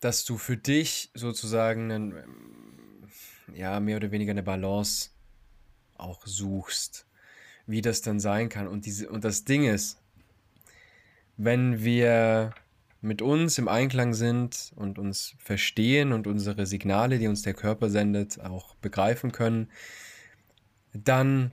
[0.00, 2.14] dass du für dich sozusagen einen,
[3.54, 5.10] ja, mehr oder weniger eine Balance
[5.94, 7.06] auch suchst,
[7.66, 8.68] wie das dann sein kann.
[8.68, 9.98] Und, diese, und das Ding ist,
[11.36, 12.54] wenn wir
[13.00, 17.90] mit uns im Einklang sind und uns verstehen und unsere Signale, die uns der Körper
[17.90, 19.68] sendet, auch begreifen können,
[20.92, 21.52] dann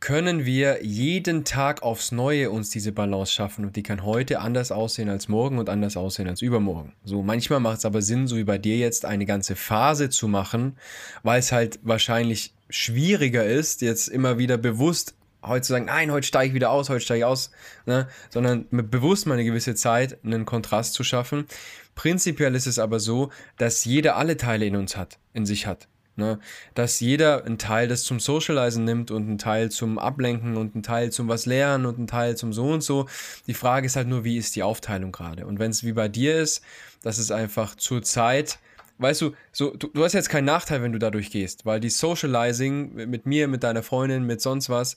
[0.00, 4.70] können wir jeden Tag aufs Neue uns diese Balance schaffen und die kann heute anders
[4.70, 6.92] aussehen als morgen und anders aussehen als übermorgen.
[7.02, 10.28] So, manchmal macht es aber Sinn, so wie bei dir jetzt, eine ganze Phase zu
[10.28, 10.76] machen,
[11.24, 15.17] weil es halt wahrscheinlich schwieriger ist, jetzt immer wieder bewusst
[15.48, 17.50] heute zu sagen, nein, heute steige ich wieder aus, heute steige ich aus,
[17.86, 18.08] ne?
[18.30, 21.46] sondern bewusst mal eine gewisse Zeit einen Kontrast zu schaffen.
[21.94, 25.88] Prinzipiell ist es aber so, dass jeder alle Teile in uns hat, in sich hat.
[26.18, 26.40] Ne?
[26.74, 30.82] Dass jeder einen Teil das zum Socializen nimmt und einen Teil zum Ablenken und einen
[30.82, 33.06] Teil zum was lernen und einen Teil zum so und so.
[33.46, 35.46] Die Frage ist halt nur, wie ist die Aufteilung gerade?
[35.46, 36.60] Und wenn es wie bei dir ist,
[37.02, 38.58] dass es einfach zur Zeit,
[38.98, 41.90] weißt du, so, du, du hast jetzt keinen Nachteil, wenn du dadurch gehst, weil die
[41.90, 44.96] Socializing mit mir, mit deiner Freundin, mit sonst was,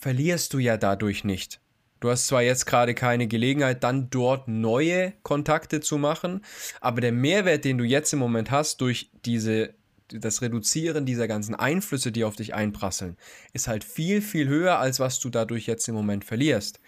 [0.00, 1.60] verlierst du ja dadurch nicht.
[2.00, 6.42] Du hast zwar jetzt gerade keine Gelegenheit, dann dort neue Kontakte zu machen,
[6.80, 9.74] aber der Mehrwert, den du jetzt im Moment hast durch diese
[10.12, 13.16] das Reduzieren dieser ganzen Einflüsse, die auf dich einprasseln,
[13.52, 16.80] ist halt viel, viel höher, als was du dadurch jetzt im Moment verlierst.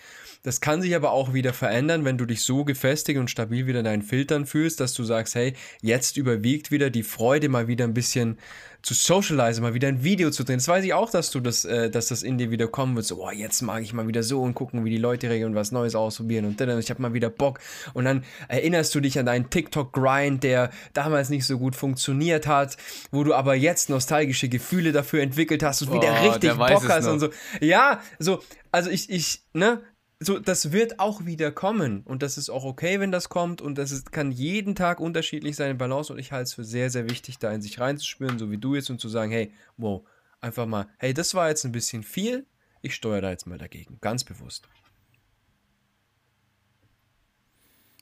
[0.42, 3.78] Das kann sich aber auch wieder verändern, wenn du dich so gefestigt und stabil wieder
[3.78, 7.84] in deinen Filtern fühlst, dass du sagst, hey, jetzt überwiegt wieder die Freude, mal wieder
[7.84, 8.38] ein bisschen
[8.82, 10.58] zu socializen, mal wieder ein Video zu drehen.
[10.58, 13.06] Das weiß ich auch, dass du das, äh, dass das in dir wieder kommen wird.
[13.06, 15.56] So, boah, jetzt mag ich mal wieder so und gucken, wie die Leute reagieren und
[15.56, 17.60] was Neues ausprobieren und dann, ich habe mal wieder Bock.
[17.94, 22.76] Und dann erinnerst du dich an deinen TikTok-Grind, der damals nicht so gut funktioniert hat,
[23.12, 27.06] wo du aber jetzt nostalgische Gefühle dafür entwickelt hast und boah, wieder richtig Bock hast
[27.06, 27.28] und so.
[27.60, 28.42] Ja, so,
[28.72, 29.80] also ich, ich, ne,
[30.24, 33.76] so, das wird auch wieder kommen und das ist auch okay, wenn das kommt und
[33.76, 36.90] das ist, kann jeden Tag unterschiedlich sein in Balance und ich halte es für sehr,
[36.90, 40.06] sehr wichtig, da in sich reinzuspüren, so wie du jetzt und zu sagen, hey, wow,
[40.40, 42.46] einfach mal, hey, das war jetzt ein bisschen viel,
[42.82, 44.68] ich steuere da jetzt mal dagegen, ganz bewusst.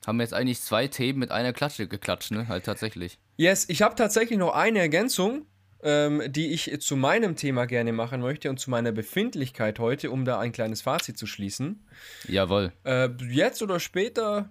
[0.07, 2.49] Haben wir jetzt eigentlich zwei Themen mit einer Klatsche geklatscht, ne?
[2.49, 3.19] Halt tatsächlich.
[3.37, 5.47] Yes, ich habe tatsächlich noch eine Ergänzung
[5.83, 10.25] ähm, die ich zu meinem Thema gerne machen möchte und zu meiner Befindlichkeit heute, um
[10.25, 11.87] da ein kleines Fazit zu schließen.
[12.29, 12.73] Jawohl.
[12.85, 14.51] Äh, jetzt oder später?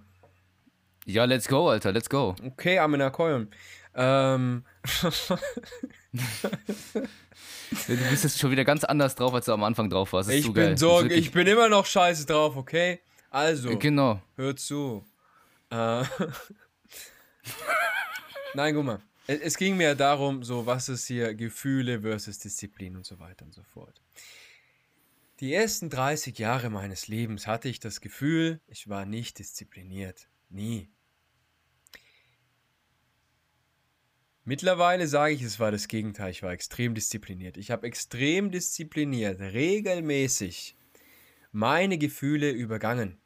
[1.06, 2.34] Ja, let's go, Alter, let's go.
[2.44, 3.48] Okay, Amina Koyum.
[3.94, 4.64] Ähm.
[6.12, 6.18] du
[8.10, 10.30] bist jetzt schon wieder ganz anders drauf, als du am Anfang drauf warst.
[10.30, 13.00] ich, bin so, ich bin immer noch scheiße drauf, okay?
[13.30, 14.20] Also, genau.
[14.36, 15.04] hör zu.
[15.70, 16.02] Äh.
[18.54, 19.00] Nein, guck mal
[19.38, 23.54] es ging mir darum, so was ist hier Gefühle versus Disziplin und so weiter und
[23.54, 24.02] so fort.
[25.38, 30.28] Die ersten 30 Jahre meines Lebens hatte ich das Gefühl, ich war nicht diszipliniert.
[30.48, 30.90] Nie.
[34.44, 36.32] Mittlerweile sage ich, es war das Gegenteil.
[36.32, 37.56] Ich war extrem diszipliniert.
[37.56, 40.76] Ich habe extrem diszipliniert, regelmäßig
[41.52, 43.20] meine Gefühle übergangen.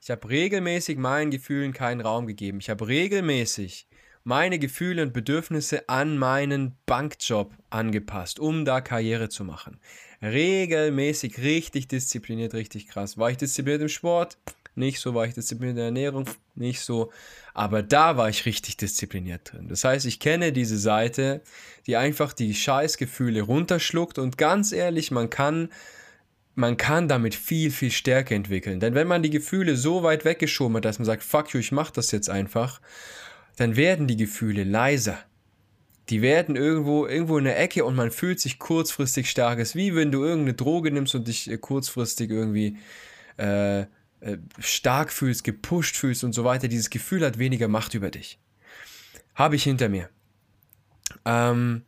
[0.00, 2.60] Ich habe regelmäßig meinen Gefühlen keinen Raum gegeben.
[2.60, 3.89] Ich habe regelmäßig
[4.24, 9.80] meine Gefühle und Bedürfnisse an meinen Bankjob angepasst, um da Karriere zu machen.
[10.22, 13.16] Regelmäßig, richtig diszipliniert, richtig krass.
[13.16, 14.36] War ich diszipliniert im Sport?
[14.74, 15.14] Nicht so.
[15.14, 16.26] War ich diszipliniert in der Ernährung?
[16.54, 17.10] Nicht so.
[17.54, 19.68] Aber da war ich richtig diszipliniert drin.
[19.68, 21.42] Das heißt, ich kenne diese Seite,
[21.86, 25.70] die einfach die Scheißgefühle runterschluckt und ganz ehrlich, man kann
[26.56, 28.80] man kann damit viel, viel Stärke entwickeln.
[28.80, 31.72] Denn wenn man die Gefühle so weit weggeschoben hat, dass man sagt, fuck you, ich
[31.72, 32.80] mach das jetzt einfach,
[33.56, 35.18] dann werden die Gefühle leiser.
[36.08, 39.58] Die werden irgendwo, irgendwo in der Ecke und man fühlt sich kurzfristig stark.
[39.58, 42.78] Es ist wie wenn du irgendeine Droge nimmst und dich äh, kurzfristig irgendwie
[43.38, 46.68] äh, äh, stark fühlst, gepusht fühlst und so weiter.
[46.68, 48.38] Dieses Gefühl hat weniger Macht über dich.
[49.34, 50.10] Habe ich hinter mir.
[51.24, 51.82] Ähm,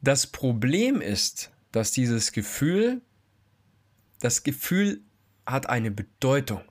[0.00, 3.00] das Problem ist, dass dieses Gefühl,
[4.20, 5.00] das Gefühl
[5.46, 6.62] hat eine Bedeutung.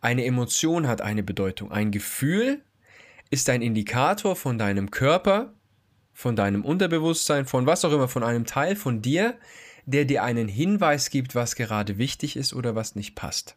[0.00, 1.70] Eine Emotion hat eine Bedeutung.
[1.70, 2.62] Ein Gefühl
[3.30, 5.52] ist ein Indikator von deinem Körper,
[6.12, 9.38] von deinem Unterbewusstsein, von was auch immer, von einem Teil von dir,
[9.86, 13.56] der dir einen Hinweis gibt, was gerade wichtig ist oder was nicht passt.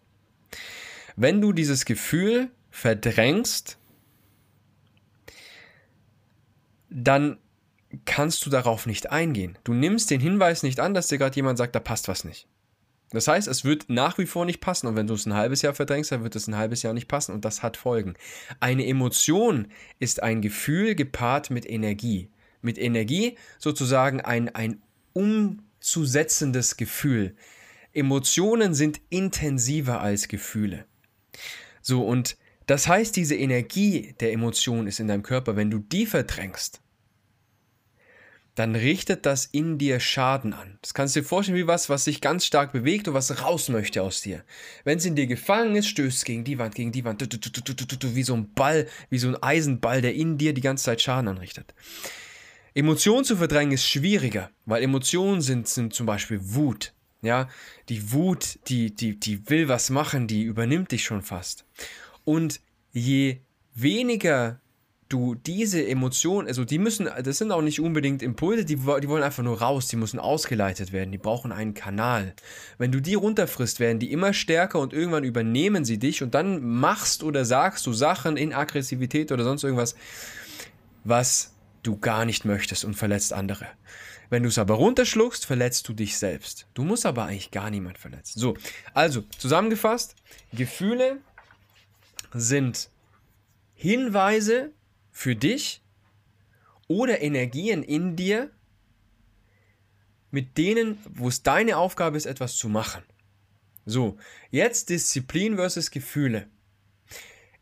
[1.16, 3.78] Wenn du dieses Gefühl verdrängst,
[6.90, 7.38] dann
[8.06, 9.58] kannst du darauf nicht eingehen.
[9.64, 12.48] Du nimmst den Hinweis nicht an, dass dir gerade jemand sagt, da passt was nicht.
[13.12, 14.88] Das heißt, es wird nach wie vor nicht passen.
[14.88, 17.08] Und wenn du es ein halbes Jahr verdrängst, dann wird es ein halbes Jahr nicht
[17.08, 17.34] passen.
[17.34, 18.16] Und das hat Folgen.
[18.60, 19.68] Eine Emotion
[20.00, 22.30] ist ein Gefühl gepaart mit Energie.
[22.62, 24.82] Mit Energie sozusagen ein, ein
[25.14, 27.36] umzusetzendes Gefühl.
[27.94, 30.86] Emotionen sind intensiver als Gefühle.
[31.82, 35.58] So, und das heißt, diese Energie der Emotion ist in deinem Körper.
[35.58, 36.80] Wenn du die verdrängst,
[38.62, 40.78] dann richtet das in dir Schaden an.
[40.84, 43.70] Das kannst du dir vorstellen wie was, was sich ganz stark bewegt und was raus
[43.70, 44.44] möchte aus dir.
[44.84, 48.24] Wenn es in dir gefangen ist, stößt es gegen die Wand, gegen die Wand, wie
[48.24, 51.74] so ein Ball, wie so ein Eisenball, der in dir die ganze Zeit Schaden anrichtet.
[52.76, 56.94] Emotionen zu verdrängen ist schwieriger, weil Emotionen sind, sind zum Beispiel Wut.
[57.24, 57.50] Ja,
[57.90, 61.66] die Wut, die, die, die will was machen, die übernimmt dich schon fast.
[62.26, 63.40] Und je
[63.74, 64.60] weniger
[65.12, 69.24] du diese Emotionen, also die müssen, das sind auch nicht unbedingt Impulse, die, die wollen
[69.24, 72.34] einfach nur raus, die müssen ausgeleitet werden, die brauchen einen Kanal.
[72.78, 76.64] Wenn du die runterfrisst, werden die immer stärker und irgendwann übernehmen sie dich und dann
[76.64, 79.96] machst oder sagst du Sachen in Aggressivität oder sonst irgendwas,
[81.04, 83.68] was du gar nicht möchtest und verletzt andere.
[84.30, 86.68] Wenn du es aber runterschluckst, verletzt du dich selbst.
[86.74, 88.40] Du musst aber eigentlich gar niemand verletzen.
[88.40, 88.56] So,
[88.94, 90.16] also zusammengefasst,
[90.54, 91.18] Gefühle
[92.34, 92.90] sind
[93.74, 94.72] Hinweise
[95.12, 95.82] für dich
[96.88, 98.50] oder Energien in dir,
[100.32, 103.04] mit denen, wo es deine Aufgabe ist, etwas zu machen.
[103.86, 104.18] So,
[104.50, 106.48] jetzt Disziplin versus Gefühle.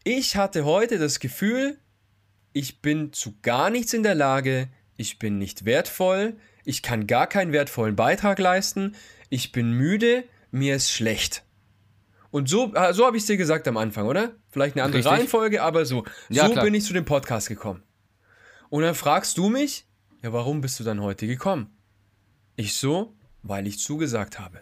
[0.03, 1.77] Ich hatte heute das Gefühl,
[2.53, 7.27] ich bin zu gar nichts in der Lage, ich bin nicht wertvoll, ich kann gar
[7.27, 8.95] keinen wertvollen Beitrag leisten,
[9.29, 11.43] ich bin müde, mir ist schlecht.
[12.31, 14.35] Und so, äh, so habe ich es dir gesagt am Anfang, oder?
[14.49, 15.11] Vielleicht eine andere Richtig.
[15.11, 16.05] Reihenfolge, aber so.
[16.29, 16.65] Ja, so klar.
[16.65, 17.83] bin ich zu dem Podcast gekommen.
[18.69, 19.87] Und dann fragst du mich,
[20.21, 21.75] ja, warum bist du dann heute gekommen?
[22.55, 24.61] Ich so, weil ich zugesagt habe.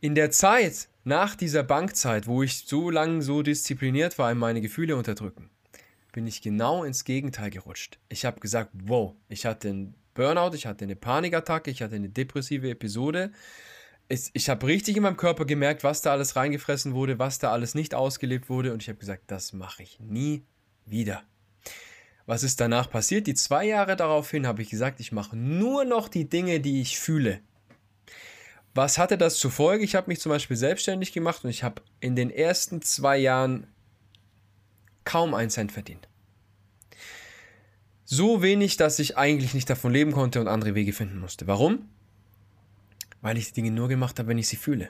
[0.00, 4.60] In der Zeit nach dieser Bankzeit, wo ich so lange so diszipliniert war in meine
[4.60, 5.50] Gefühle unterdrücken,
[6.12, 7.98] bin ich genau ins Gegenteil gerutscht.
[8.08, 12.08] Ich habe gesagt, wow, ich hatte einen Burnout, ich hatte eine Panikattacke, ich hatte eine
[12.08, 13.30] depressive Episode.
[14.08, 17.50] Ich, ich habe richtig in meinem Körper gemerkt, was da alles reingefressen wurde, was da
[17.50, 20.44] alles nicht ausgelebt wurde und ich habe gesagt, das mache ich nie
[20.84, 21.24] wieder.
[22.26, 23.26] Was ist danach passiert?
[23.26, 26.98] Die zwei Jahre daraufhin habe ich gesagt, ich mache nur noch die Dinge, die ich
[26.98, 27.40] fühle.
[28.74, 29.84] Was hatte das zur Folge?
[29.84, 33.66] Ich habe mich zum Beispiel selbstständig gemacht und ich habe in den ersten zwei Jahren
[35.04, 36.08] kaum einen Cent verdient.
[38.04, 41.46] So wenig, dass ich eigentlich nicht davon leben konnte und andere Wege finden musste.
[41.46, 41.88] Warum?
[43.26, 44.88] Weil ich die Dinge nur gemacht habe, wenn ich sie fühle.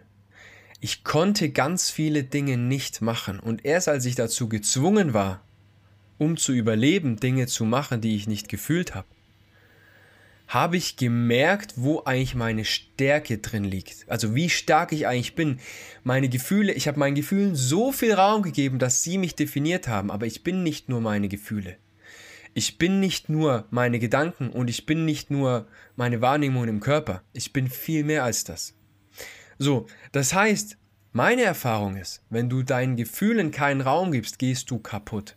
[0.82, 5.43] Ich konnte ganz viele Dinge nicht machen und erst als ich dazu gezwungen war,
[6.18, 9.09] um zu überleben, Dinge zu machen, die ich nicht gefühlt habe,
[10.49, 14.05] habe ich gemerkt, wo eigentlich meine Stärke drin liegt.
[14.07, 15.59] Also wie stark ich eigentlich bin.
[16.05, 20.11] Meine Gefühle, ich habe meinen Gefühlen so viel Raum gegeben, dass sie mich definiert haben,
[20.11, 21.78] aber ich bin nicht nur meine Gefühle.
[22.57, 27.22] Ich bin nicht nur meine Gedanken und ich bin nicht nur meine Wahrnehmung im Körper.
[27.34, 28.72] Ich bin viel mehr als das.
[29.59, 30.78] So, das heißt,
[31.12, 35.36] meine Erfahrung ist, wenn du deinen Gefühlen keinen Raum gibst, gehst du kaputt.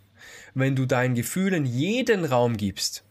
[0.53, 3.03] Wenn du deinen Gefühlen jeden Raum gibst,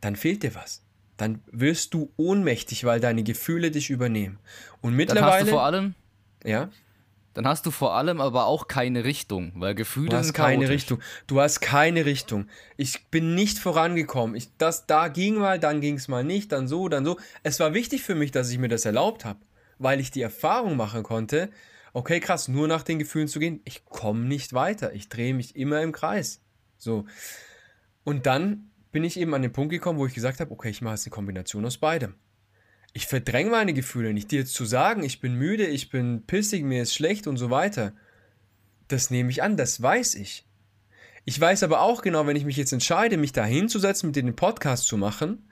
[0.00, 0.82] dann fehlt dir was.
[1.18, 4.38] Dann wirst du ohnmächtig, weil deine Gefühle dich übernehmen.
[4.80, 5.26] Und mittlerweile.
[5.26, 5.94] Dann hast du vor allem.
[6.46, 6.70] Ja.
[7.34, 10.68] Dann hast du vor allem aber auch keine Richtung, weil Gefühle du hast sind keine
[10.68, 11.00] Richtung.
[11.26, 12.46] Du hast keine Richtung.
[12.76, 14.36] Ich bin nicht vorangekommen.
[14.36, 17.18] Ich, das da ging mal, dann ging es mal nicht, dann so, dann so.
[17.42, 19.40] Es war wichtig für mich, dass ich mir das erlaubt habe,
[19.78, 21.50] weil ich die Erfahrung machen konnte,
[21.92, 24.92] okay, krass, nur nach den Gefühlen zu gehen, ich komme nicht weiter.
[24.92, 26.40] Ich drehe mich immer im Kreis.
[26.78, 27.04] So.
[28.04, 30.82] Und dann bin ich eben an den Punkt gekommen, wo ich gesagt habe, okay, ich
[30.82, 32.14] mache jetzt eine Kombination aus beidem.
[32.96, 34.30] Ich verdränge meine Gefühle nicht.
[34.30, 37.50] Dir jetzt zu sagen, ich bin müde, ich bin pissig, mir ist schlecht und so
[37.50, 37.92] weiter,
[38.86, 40.46] das nehme ich an, das weiß ich.
[41.24, 44.22] Ich weiß aber auch genau, wenn ich mich jetzt entscheide, mich da hinzusetzen, mit dir
[44.22, 45.48] den Podcast zu machen,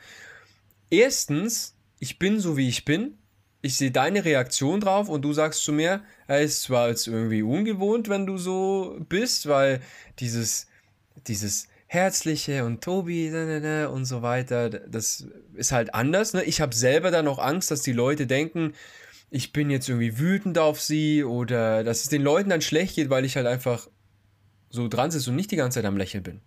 [0.88, 3.18] erstens, ich bin so wie ich bin,
[3.60, 8.08] ich sehe deine Reaktion drauf und du sagst zu mir, es war jetzt irgendwie ungewohnt,
[8.08, 9.80] wenn du so bist, weil
[10.20, 10.68] dieses,
[11.26, 13.28] dieses Herzliche und Tobi
[13.86, 16.32] und so weiter, das ist halt anders.
[16.32, 16.42] Ne?
[16.44, 18.72] Ich habe selber dann auch Angst, dass die Leute denken,
[19.28, 23.10] ich bin jetzt irgendwie wütend auf sie oder dass es den Leuten dann schlecht geht,
[23.10, 23.90] weil ich halt einfach
[24.70, 26.40] so dran sitze und nicht die ganze Zeit am Lächeln bin.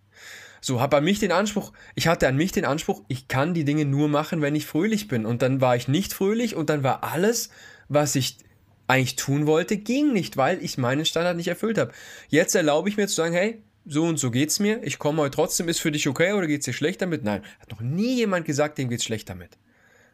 [0.62, 3.66] So, habe an mich den Anspruch, ich hatte an mich den Anspruch, ich kann die
[3.66, 5.28] Dinge nur machen, wenn ich fröhlich bin.
[5.28, 7.52] Und dann war ich nicht fröhlich und dann war alles,
[7.88, 8.39] was ich
[8.88, 11.91] eigentlich tun wollte, ging nicht, weil ich meinen Standard nicht erfüllt habe.
[12.30, 15.36] Jetzt erlaube ich mir zu sagen, hey, so und so geht's mir, ich komme heute
[15.36, 17.23] trotzdem, ist für dich okay oder geht's dir schlecht damit?
[17.23, 19.57] Nein, hat noch nie jemand gesagt, dem geht's schlecht damit.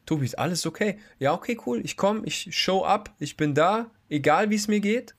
[0.06, 0.98] Tobi, ist alles okay?
[1.20, 4.80] Ja, okay, cool, ich komme, ich show up, ich bin da, egal wie es mir
[4.80, 5.16] geht.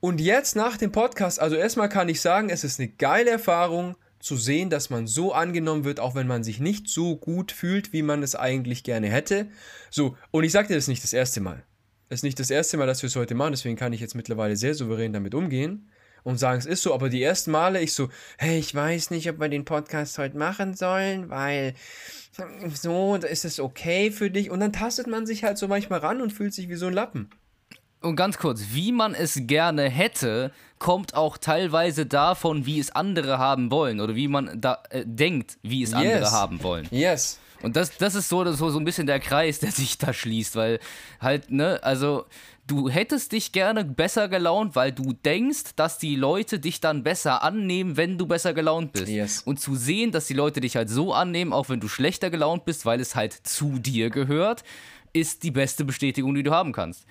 [0.00, 3.96] Und jetzt nach dem Podcast, also erstmal kann ich sagen, es ist eine geile Erfahrung
[4.20, 7.92] zu sehen, dass man so angenommen wird, auch wenn man sich nicht so gut fühlt,
[7.92, 9.48] wie man es eigentlich gerne hätte.
[9.90, 11.64] So, und ich sagte das nicht das erste Mal.
[12.08, 14.14] Es ist nicht das erste Mal, dass wir es heute machen, deswegen kann ich jetzt
[14.14, 15.88] mittlerweile sehr souverän damit umgehen
[16.26, 16.92] und sagen, es ist so.
[16.92, 20.36] Aber die ersten Male ich so, hey, ich weiß nicht, ob wir den Podcast heute
[20.36, 21.74] machen sollen, weil
[22.74, 24.50] so, ist es okay für dich.
[24.50, 26.94] Und dann tastet man sich halt so manchmal ran und fühlt sich wie so ein
[26.94, 27.30] Lappen.
[28.00, 30.50] Und ganz kurz, wie man es gerne hätte,
[30.80, 35.58] kommt auch teilweise davon, wie es andere haben wollen oder wie man da äh, denkt,
[35.62, 35.98] wie es yes.
[35.98, 36.88] andere haben wollen.
[36.90, 37.38] Yes.
[37.62, 40.56] Und das, das ist so, so, so ein bisschen der Kreis, der sich da schließt,
[40.56, 40.80] weil
[41.20, 42.26] halt, ne, also
[42.66, 47.42] du hättest dich gerne besser gelaunt, weil du denkst, dass die Leute dich dann besser
[47.42, 49.08] annehmen, wenn du besser gelaunt bist.
[49.08, 49.42] Yes.
[49.42, 52.64] Und zu sehen, dass die Leute dich halt so annehmen, auch wenn du schlechter gelaunt
[52.64, 54.64] bist, weil es halt zu dir gehört,
[55.12, 57.06] ist die beste Bestätigung, die du haben kannst.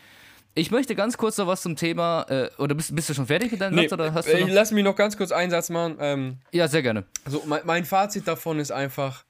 [0.57, 3.51] Ich möchte ganz kurz noch was zum Thema, äh, oder bist, bist, du schon fertig
[3.51, 3.93] mit deinem nee, Satz?
[3.99, 4.47] Oder hast du noch?
[4.47, 5.97] Lass mich noch ganz kurz einen Satz machen.
[5.99, 7.05] Ähm, ja, sehr gerne.
[7.25, 9.25] Also mein, mein Fazit davon ist einfach,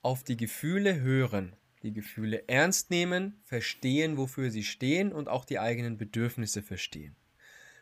[0.00, 1.54] auf die Gefühle hören,
[1.84, 7.14] die Gefühle ernst nehmen, verstehen, wofür sie stehen und auch die eigenen Bedürfnisse verstehen.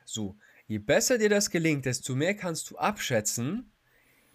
[0.04, 0.36] So,
[0.66, 3.70] je besser dir das gelingt, desto mehr kannst du abschätzen,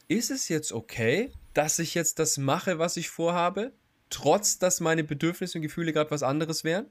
[0.07, 3.73] ist es jetzt okay, dass ich jetzt das mache, was ich vorhabe,
[4.09, 6.87] trotz dass meine Bedürfnisse und Gefühle gerade was anderes wären?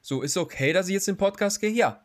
[0.00, 1.70] So, ist okay, dass ich jetzt in den Podcast gehe?
[1.70, 2.04] Ja.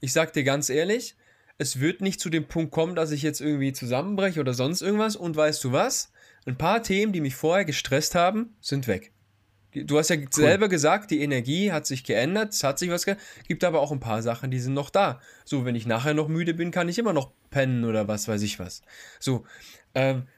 [0.00, 1.16] Ich sag dir ganz ehrlich,
[1.56, 5.14] es wird nicht zu dem Punkt kommen, dass ich jetzt irgendwie zusammenbreche oder sonst irgendwas.
[5.14, 6.10] Und weißt du was?
[6.46, 9.12] Ein paar Themen, die mich vorher gestresst haben, sind weg.
[9.74, 10.28] Du hast ja cool.
[10.30, 13.24] selber gesagt, die Energie hat sich geändert, es hat sich was geändert.
[13.48, 15.20] Gibt aber auch ein paar Sachen, die sind noch da.
[15.44, 18.42] So, wenn ich nachher noch müde bin, kann ich immer noch pennen oder was weiß
[18.42, 18.82] ich was.
[19.18, 19.44] So,
[19.94, 20.28] ähm,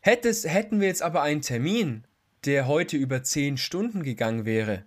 [0.00, 2.04] hättes, hätten wir jetzt aber einen Termin,
[2.44, 4.84] der heute über 10 Stunden gegangen wäre,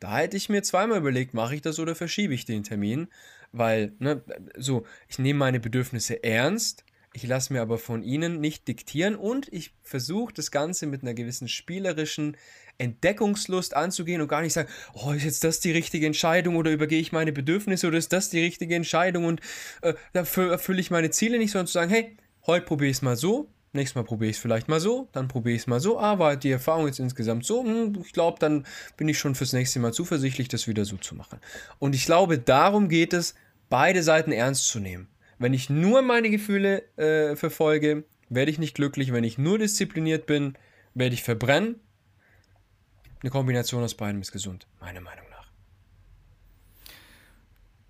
[0.00, 3.08] da hätte ich mir zweimal überlegt, mache ich das oder verschiebe ich den Termin,
[3.52, 4.22] weil, ne,
[4.56, 6.84] so, ich nehme meine Bedürfnisse ernst,
[7.14, 11.14] ich lasse mir aber von ihnen nicht diktieren und ich versuche das Ganze mit einer
[11.14, 12.36] gewissen spielerischen
[12.76, 17.00] Entdeckungslust anzugehen und gar nicht sagen, oh, ist jetzt das die richtige Entscheidung oder übergehe
[17.00, 19.40] ich meine Bedürfnisse oder ist das die richtige Entscheidung und
[19.82, 23.02] äh, dafür erfülle ich meine Ziele nicht, sondern zu sagen, hey, heute probiere ich es
[23.02, 25.78] mal so, nächstes Mal probiere ich es vielleicht mal so, dann probiere ich es mal
[25.78, 29.52] so, aber die Erfahrung jetzt insgesamt so, hm, ich glaube, dann bin ich schon fürs
[29.52, 31.38] nächste Mal zuversichtlich, das wieder so zu machen.
[31.78, 33.36] Und ich glaube, darum geht es,
[33.68, 35.06] beide Seiten ernst zu nehmen.
[35.44, 39.12] Wenn ich nur meine Gefühle äh, verfolge, werde ich nicht glücklich.
[39.12, 40.54] Wenn ich nur diszipliniert bin,
[40.94, 41.80] werde ich verbrennen.
[43.20, 45.50] Eine Kombination aus beidem ist gesund, meiner Meinung nach.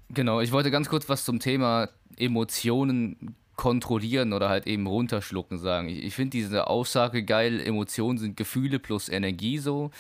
[0.09, 5.89] Genau, ich wollte ganz kurz was zum Thema Emotionen kontrollieren oder halt eben runterschlucken sagen.
[5.89, 9.93] Ich, ich finde diese Aussage geil, Emotionen sind Gefühle plus Energie so.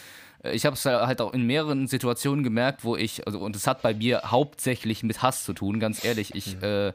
[0.43, 3.69] Äh, ich habe es halt auch in mehreren Situationen gemerkt, wo ich, also und es
[3.69, 6.35] hat bei mir hauptsächlich mit Hass zu tun, ganz ehrlich.
[6.35, 6.65] Ich mhm.
[6.65, 6.93] äh,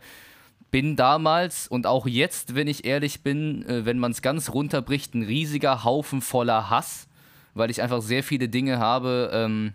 [0.72, 5.14] bin damals und auch jetzt, wenn ich ehrlich bin, äh, wenn man es ganz runterbricht,
[5.16, 7.08] ein riesiger Haufen voller Hass,
[7.54, 9.74] weil ich einfach sehr viele Dinge habe, ähm,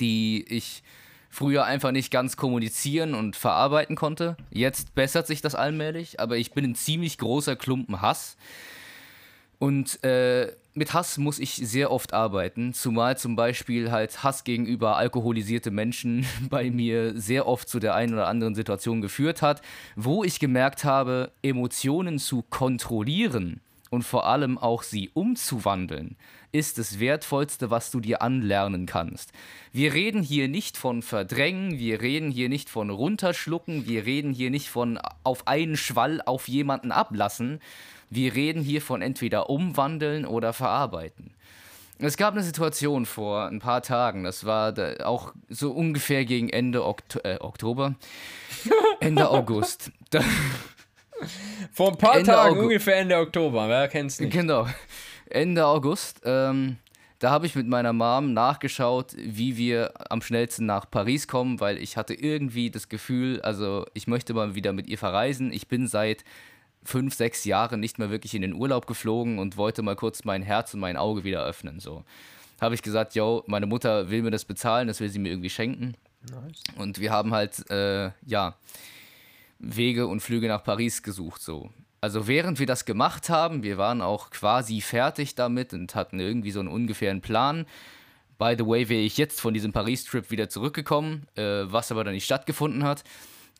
[0.00, 0.82] die ich
[1.30, 4.36] früher einfach nicht ganz kommunizieren und verarbeiten konnte.
[4.50, 8.36] Jetzt bessert sich das allmählich, aber ich bin ein ziemlich großer Klumpen Hass.
[9.58, 14.96] Und äh, mit Hass muss ich sehr oft arbeiten, zumal zum Beispiel halt Hass gegenüber
[14.96, 19.62] alkoholisierte Menschen bei mir sehr oft zu der einen oder anderen Situation geführt hat,
[19.96, 23.60] wo ich gemerkt habe, Emotionen zu kontrollieren
[23.90, 26.16] und vor allem auch sie umzuwandeln,
[26.52, 29.32] ist das Wertvollste, was du dir anlernen kannst.
[29.72, 34.50] Wir reden hier nicht von Verdrängen, wir reden hier nicht von Runterschlucken, wir reden hier
[34.50, 37.60] nicht von auf einen Schwall auf jemanden ablassen,
[38.10, 41.34] wir reden hier von entweder umwandeln oder verarbeiten.
[41.98, 46.84] Es gab eine Situation vor ein paar Tagen, das war auch so ungefähr gegen Ende
[46.84, 47.94] Okt äh, Oktober,
[49.00, 49.92] Ende August.
[50.08, 50.20] Da
[51.72, 52.62] vor ein paar Ende Tagen, August.
[52.64, 54.32] ungefähr Ende Oktober, wer kennt's nicht?
[54.32, 54.66] Genau,
[55.28, 56.22] Ende August.
[56.24, 56.78] Ähm,
[57.18, 61.76] da habe ich mit meiner Mom nachgeschaut, wie wir am schnellsten nach Paris kommen, weil
[61.76, 65.52] ich hatte irgendwie das Gefühl, also ich möchte mal wieder mit ihr verreisen.
[65.52, 66.24] Ich bin seit
[66.82, 70.42] fünf, sechs Jahren nicht mehr wirklich in den Urlaub geflogen und wollte mal kurz mein
[70.42, 71.80] Herz und mein Auge wieder öffnen.
[71.80, 72.04] So
[72.60, 75.50] habe ich gesagt, yo, meine Mutter will mir das bezahlen, das will sie mir irgendwie
[75.50, 75.94] schenken.
[76.30, 76.62] Nice.
[76.76, 78.56] Und wir haben halt, äh, ja,
[79.58, 81.40] Wege und Flüge nach Paris gesucht.
[81.42, 81.70] So.
[82.00, 86.50] Also während wir das gemacht haben, wir waren auch quasi fertig damit und hatten irgendwie
[86.50, 87.66] so einen ungefähren Plan.
[88.38, 92.14] By the way, wäre ich jetzt von diesem Paris-Trip wieder zurückgekommen, äh, was aber dann
[92.14, 93.04] nicht stattgefunden hat.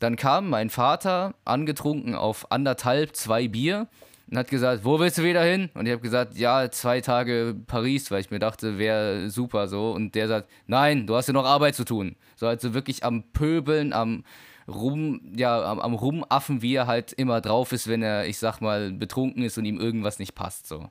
[0.01, 3.87] Dann kam mein Vater, angetrunken auf anderthalb, zwei Bier
[4.31, 5.69] und hat gesagt, wo willst du wieder hin?
[5.75, 9.91] Und ich habe gesagt, ja, zwei Tage Paris, weil ich mir dachte, wäre super so.
[9.93, 12.17] Und der sagt, nein, du hast ja noch Arbeit zu tun.
[12.35, 14.25] So also wirklich am Pöbeln, am
[14.67, 18.61] rum, ja, am, am Rumaffen, wie er halt immer drauf ist, wenn er, ich sag
[18.61, 20.67] mal, betrunken ist und ihm irgendwas nicht passt.
[20.67, 20.89] So.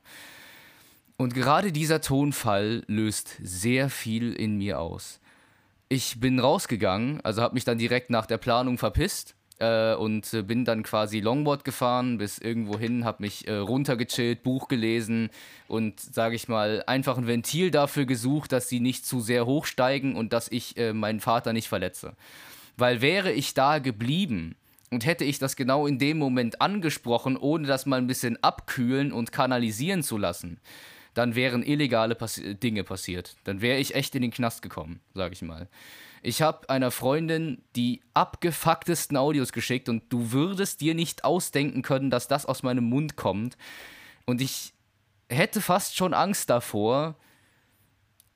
[1.16, 5.19] Und gerade dieser Tonfall löst sehr viel in mir aus
[5.90, 10.42] ich bin rausgegangen, also habe mich dann direkt nach der Planung verpisst äh, und äh,
[10.42, 15.30] bin dann quasi Longboard gefahren bis irgendwo hin, habe mich äh, runtergechillt, Buch gelesen
[15.66, 20.14] und, sage ich mal, einfach ein Ventil dafür gesucht, dass sie nicht zu sehr hochsteigen
[20.14, 22.14] und dass ich äh, meinen Vater nicht verletze.
[22.76, 24.54] Weil wäre ich da geblieben
[24.92, 29.10] und hätte ich das genau in dem Moment angesprochen, ohne das mal ein bisschen abkühlen
[29.10, 30.60] und kanalisieren zu lassen,
[31.20, 33.36] dann wären illegale Passi Dinge passiert.
[33.44, 35.68] Dann wäre ich echt in den Knast gekommen, sag ich mal.
[36.22, 42.08] Ich habe einer Freundin die abgefucktesten Audios geschickt und du würdest dir nicht ausdenken können,
[42.08, 43.58] dass das aus meinem Mund kommt.
[44.24, 44.72] Und ich
[45.28, 47.16] hätte fast schon Angst davor,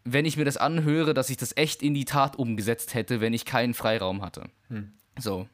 [0.05, 3.33] wenn ich mir das anhöre, dass ich das echt in die Tat umgesetzt hätte, wenn
[3.33, 4.51] ich keinen Freiraum hatte.
[4.69, 4.93] Hm.
[5.19, 5.49] So.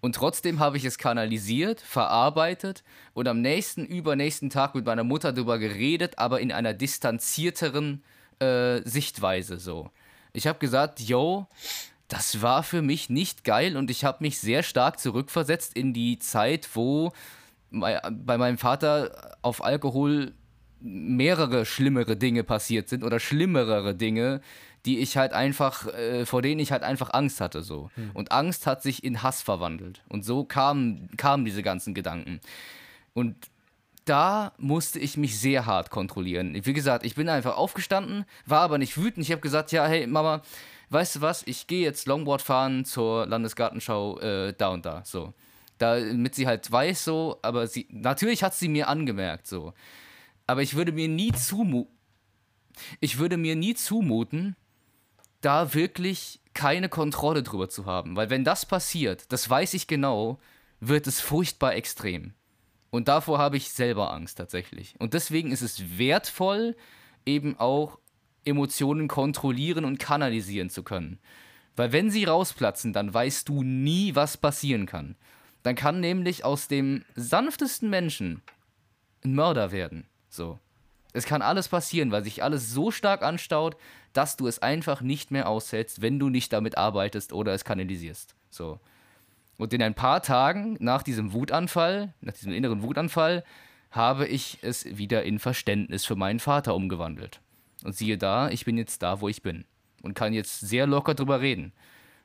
[0.00, 2.84] Und trotzdem habe ich es kanalisiert, verarbeitet
[3.14, 8.04] und am nächsten, übernächsten Tag mit meiner Mutter darüber geredet, aber in einer distanzierteren
[8.38, 9.90] äh, Sichtweise so.
[10.32, 11.48] Ich habe gesagt, yo,
[12.06, 16.18] das war für mich nicht geil und ich habe mich sehr stark zurückversetzt in die
[16.18, 17.12] Zeit, wo
[17.70, 20.32] bei meinem Vater auf Alkohol
[20.80, 24.40] mehrere schlimmere Dinge passiert sind oder schlimmere Dinge,
[24.86, 27.90] die ich halt einfach, äh, vor denen ich halt einfach Angst hatte so.
[27.94, 28.10] Hm.
[28.14, 30.02] Und Angst hat sich in Hass verwandelt.
[30.08, 32.40] Und so kamen, kamen diese ganzen Gedanken.
[33.14, 33.36] Und
[34.04, 36.58] da musste ich mich sehr hart kontrollieren.
[36.64, 39.26] Wie gesagt, ich bin einfach aufgestanden, war aber nicht wütend.
[39.26, 40.42] Ich habe gesagt, ja, hey Mama,
[40.90, 45.02] weißt du was, ich gehe jetzt Longboard fahren zur Landesgartenschau äh, da und da.
[45.04, 45.34] So.
[45.78, 49.74] Damit sie halt weiß, so, aber sie, natürlich hat sie mir angemerkt, so.
[50.46, 51.94] Aber ich würde mir nie zumuten,
[53.00, 54.56] ich würde mir nie zumuten,
[55.40, 58.16] da wirklich keine Kontrolle drüber zu haben.
[58.16, 60.38] Weil wenn das passiert, das weiß ich genau,
[60.80, 62.34] wird es furchtbar extrem.
[62.90, 64.94] Und davor habe ich selber Angst tatsächlich.
[64.98, 66.76] Und deswegen ist es wertvoll,
[67.26, 67.98] eben auch
[68.44, 71.18] Emotionen kontrollieren und kanalisieren zu können.
[71.76, 75.16] Weil wenn sie rausplatzen, dann weißt du nie, was passieren kann.
[75.62, 78.42] Dann kann nämlich aus dem sanftesten Menschen
[79.24, 80.08] ein Mörder werden.
[80.28, 80.58] So.
[81.12, 83.76] Es kann alles passieren, weil sich alles so stark anstaut,
[84.12, 88.34] dass du es einfach nicht mehr aushältst, wenn du nicht damit arbeitest oder es kanalisierst.
[88.50, 88.78] So.
[89.56, 93.44] Und in ein paar Tagen nach diesem Wutanfall, nach diesem inneren Wutanfall,
[93.90, 97.40] habe ich es wieder in Verständnis für meinen Vater umgewandelt.
[97.84, 99.64] Und siehe da, ich bin jetzt da, wo ich bin.
[100.02, 101.72] Und kann jetzt sehr locker drüber reden.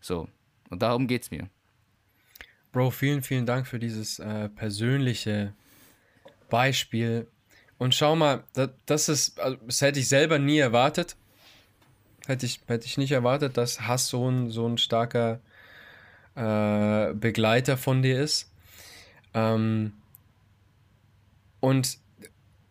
[0.02, 0.28] So.
[0.70, 1.50] Und darum geht's mir.
[2.72, 5.54] Bro, vielen, vielen Dank für dieses äh, persönliche
[6.50, 7.28] Beispiel.
[7.84, 11.18] Und schau mal, das, das ist, also, das hätte ich selber nie erwartet.
[12.28, 15.42] Hätte ich, hätte ich nicht erwartet, dass Hass so ein, so ein starker
[16.36, 18.50] äh, Begleiter von dir ist.
[19.34, 19.92] Ähm,
[21.60, 21.98] und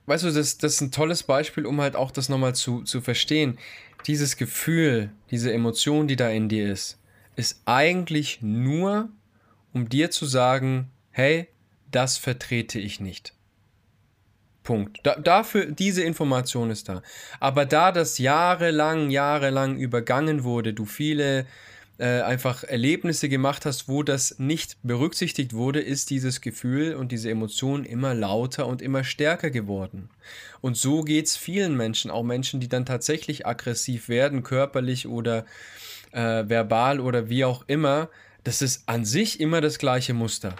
[0.06, 3.02] weißt du, das, das ist ein tolles Beispiel, um halt auch das nochmal zu, zu
[3.02, 3.58] verstehen.
[4.06, 6.98] Dieses Gefühl, diese Emotion, die da in dir ist,
[7.36, 9.10] ist eigentlich nur,
[9.74, 11.48] um dir zu sagen, hey,
[11.90, 13.34] das vertrete ich nicht.
[14.62, 15.00] Punkt.
[15.02, 17.02] Da, dafür, diese Information ist da.
[17.40, 21.46] Aber da das jahrelang, jahrelang übergangen wurde, du viele
[21.98, 27.30] äh, einfach Erlebnisse gemacht hast, wo das nicht berücksichtigt wurde, ist dieses Gefühl und diese
[27.30, 30.08] Emotion immer lauter und immer stärker geworden.
[30.60, 35.44] Und so geht es vielen Menschen, auch Menschen, die dann tatsächlich aggressiv werden, körperlich oder
[36.12, 38.08] äh, verbal oder wie auch immer.
[38.42, 40.56] Das ist an sich immer das gleiche Muster.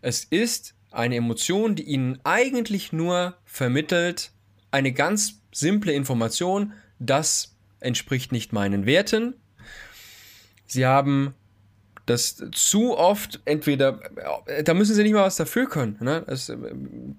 [0.00, 4.32] Es ist eine Emotion, die ihnen eigentlich nur vermittelt,
[4.70, 9.34] eine ganz simple Information, das entspricht nicht meinen Werten.
[10.66, 11.34] Sie haben
[12.06, 14.00] das zu oft entweder,
[14.64, 15.96] da müssen sie nicht mal was dafür können.
[16.00, 16.24] Ne?
[16.26, 16.52] Es,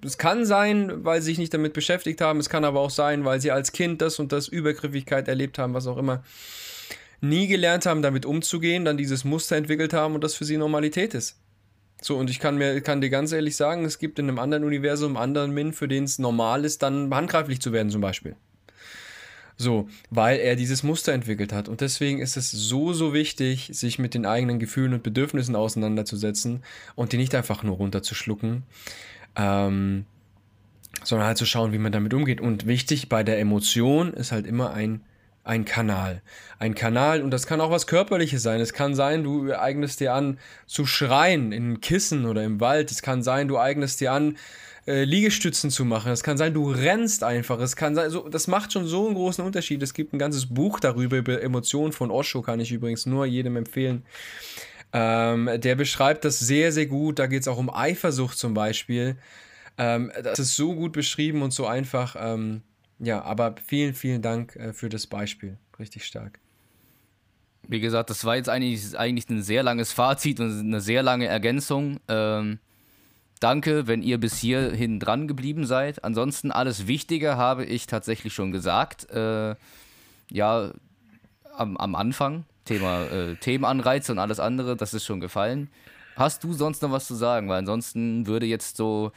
[0.03, 3.23] es, kann sein, weil sie sich nicht damit beschäftigt haben, es kann aber auch sein,
[3.23, 6.23] weil sie als Kind das und das Übergriffigkeit erlebt haben, was auch immer,
[7.21, 11.13] nie gelernt haben, damit umzugehen, dann dieses Muster entwickelt haben und das für sie Normalität
[11.13, 11.39] ist.
[12.03, 14.65] So, und ich kann mir, kann dir ganz ehrlich sagen, es gibt in einem anderen
[14.65, 18.35] Universum einen anderen Min, für den es normal ist, dann handgreiflich zu werden, zum Beispiel.
[19.55, 21.69] So, weil er dieses Muster entwickelt hat.
[21.69, 26.61] Und deswegen ist es so, so wichtig, sich mit den eigenen Gefühlen und Bedürfnissen auseinanderzusetzen
[26.95, 28.63] und die nicht einfach nur runterzuschlucken,
[29.37, 30.05] ähm,
[31.05, 32.41] sondern halt zu schauen, wie man damit umgeht.
[32.41, 34.99] Und wichtig bei der Emotion ist halt immer ein
[35.43, 36.21] ein Kanal.
[36.57, 38.61] Ein Kanal, und das kann auch was Körperliches sein.
[38.61, 42.91] Es kann sein, du eignest dir an zu schreien in Kissen oder im Wald.
[42.91, 44.37] Es kann sein, du eignest dir an,
[44.87, 46.11] äh, Liegestützen zu machen.
[46.11, 47.59] Es kann sein, du rennst einfach.
[47.59, 49.83] Es kann sein, so, das macht schon so einen großen Unterschied.
[49.83, 53.55] Es gibt ein ganzes Buch darüber, über Emotionen von Osho, kann ich übrigens nur jedem
[53.57, 54.05] empfehlen.
[54.93, 57.19] Ähm, der beschreibt das sehr, sehr gut.
[57.19, 59.17] Da geht es auch um Eifersucht zum Beispiel.
[59.77, 62.15] Ähm, das ist so gut beschrieben und so einfach.
[62.19, 62.61] Ähm,
[62.99, 65.57] ja, aber vielen, vielen Dank äh, für das Beispiel.
[65.79, 66.39] Richtig stark.
[67.67, 71.27] Wie gesagt, das war jetzt eigentlich, eigentlich ein sehr langes Fazit und eine sehr lange
[71.27, 71.99] Ergänzung.
[72.07, 72.59] Ähm,
[73.39, 76.03] danke, wenn ihr bis hierhin dran geblieben seid.
[76.03, 79.09] Ansonsten alles Wichtige habe ich tatsächlich schon gesagt.
[79.11, 79.55] Äh,
[80.29, 80.71] ja,
[81.55, 82.45] am, am Anfang.
[82.65, 85.69] Thema äh, Themenanreize und alles andere, das ist schon gefallen.
[86.15, 87.49] Hast du sonst noch was zu sagen?
[87.49, 89.11] Weil ansonsten würde jetzt so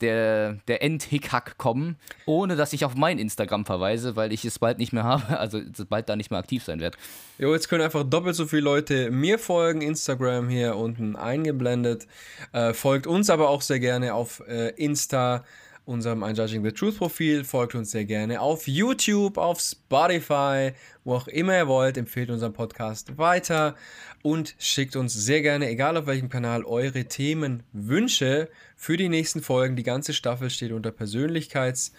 [0.00, 1.96] der, der Endhickhack kommen,
[2.26, 5.60] ohne dass ich auf mein Instagram verweise, weil ich es bald nicht mehr habe, also
[5.88, 6.96] bald da nicht mehr aktiv sein werde.
[7.38, 12.06] Jo, jetzt können einfach doppelt so viele Leute mir folgen, Instagram hier unten eingeblendet.
[12.52, 15.44] Äh, folgt uns aber auch sehr gerne auf äh, Insta,
[15.88, 17.44] unserem I'm Judging the Truth Profil.
[17.44, 20.72] Folgt uns sehr gerne auf YouTube, auf Spotify,
[21.02, 21.96] wo auch immer ihr wollt.
[21.96, 23.74] Empfehlt unseren Podcast weiter
[24.22, 29.76] und schickt uns sehr gerne, egal auf welchem Kanal, eure Themenwünsche für die nächsten Folgen.
[29.76, 31.92] Die ganze Staffel steht unter Persönlichkeits.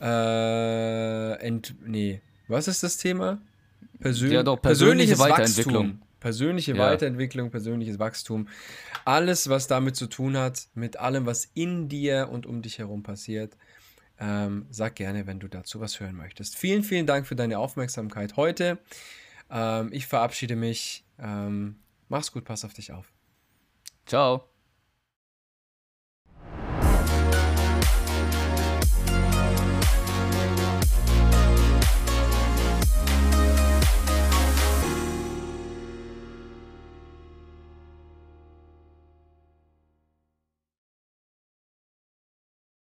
[0.00, 3.38] Äh, ent, nee, was ist das Thema?
[4.00, 5.74] Persön ja, doch, persönliche Weiterentwicklung.
[5.74, 6.02] Wachstum.
[6.24, 6.78] Persönliche ja.
[6.78, 8.48] Weiterentwicklung, persönliches Wachstum.
[9.04, 13.02] Alles, was damit zu tun hat, mit allem, was in dir und um dich herum
[13.02, 13.58] passiert.
[14.18, 16.56] Ähm, sag gerne, wenn du dazu was hören möchtest.
[16.56, 18.78] Vielen, vielen Dank für deine Aufmerksamkeit heute.
[19.50, 21.04] Ähm, ich verabschiede mich.
[21.18, 21.76] Ähm,
[22.08, 23.12] mach's gut, pass auf dich auf.
[24.06, 24.53] Ciao.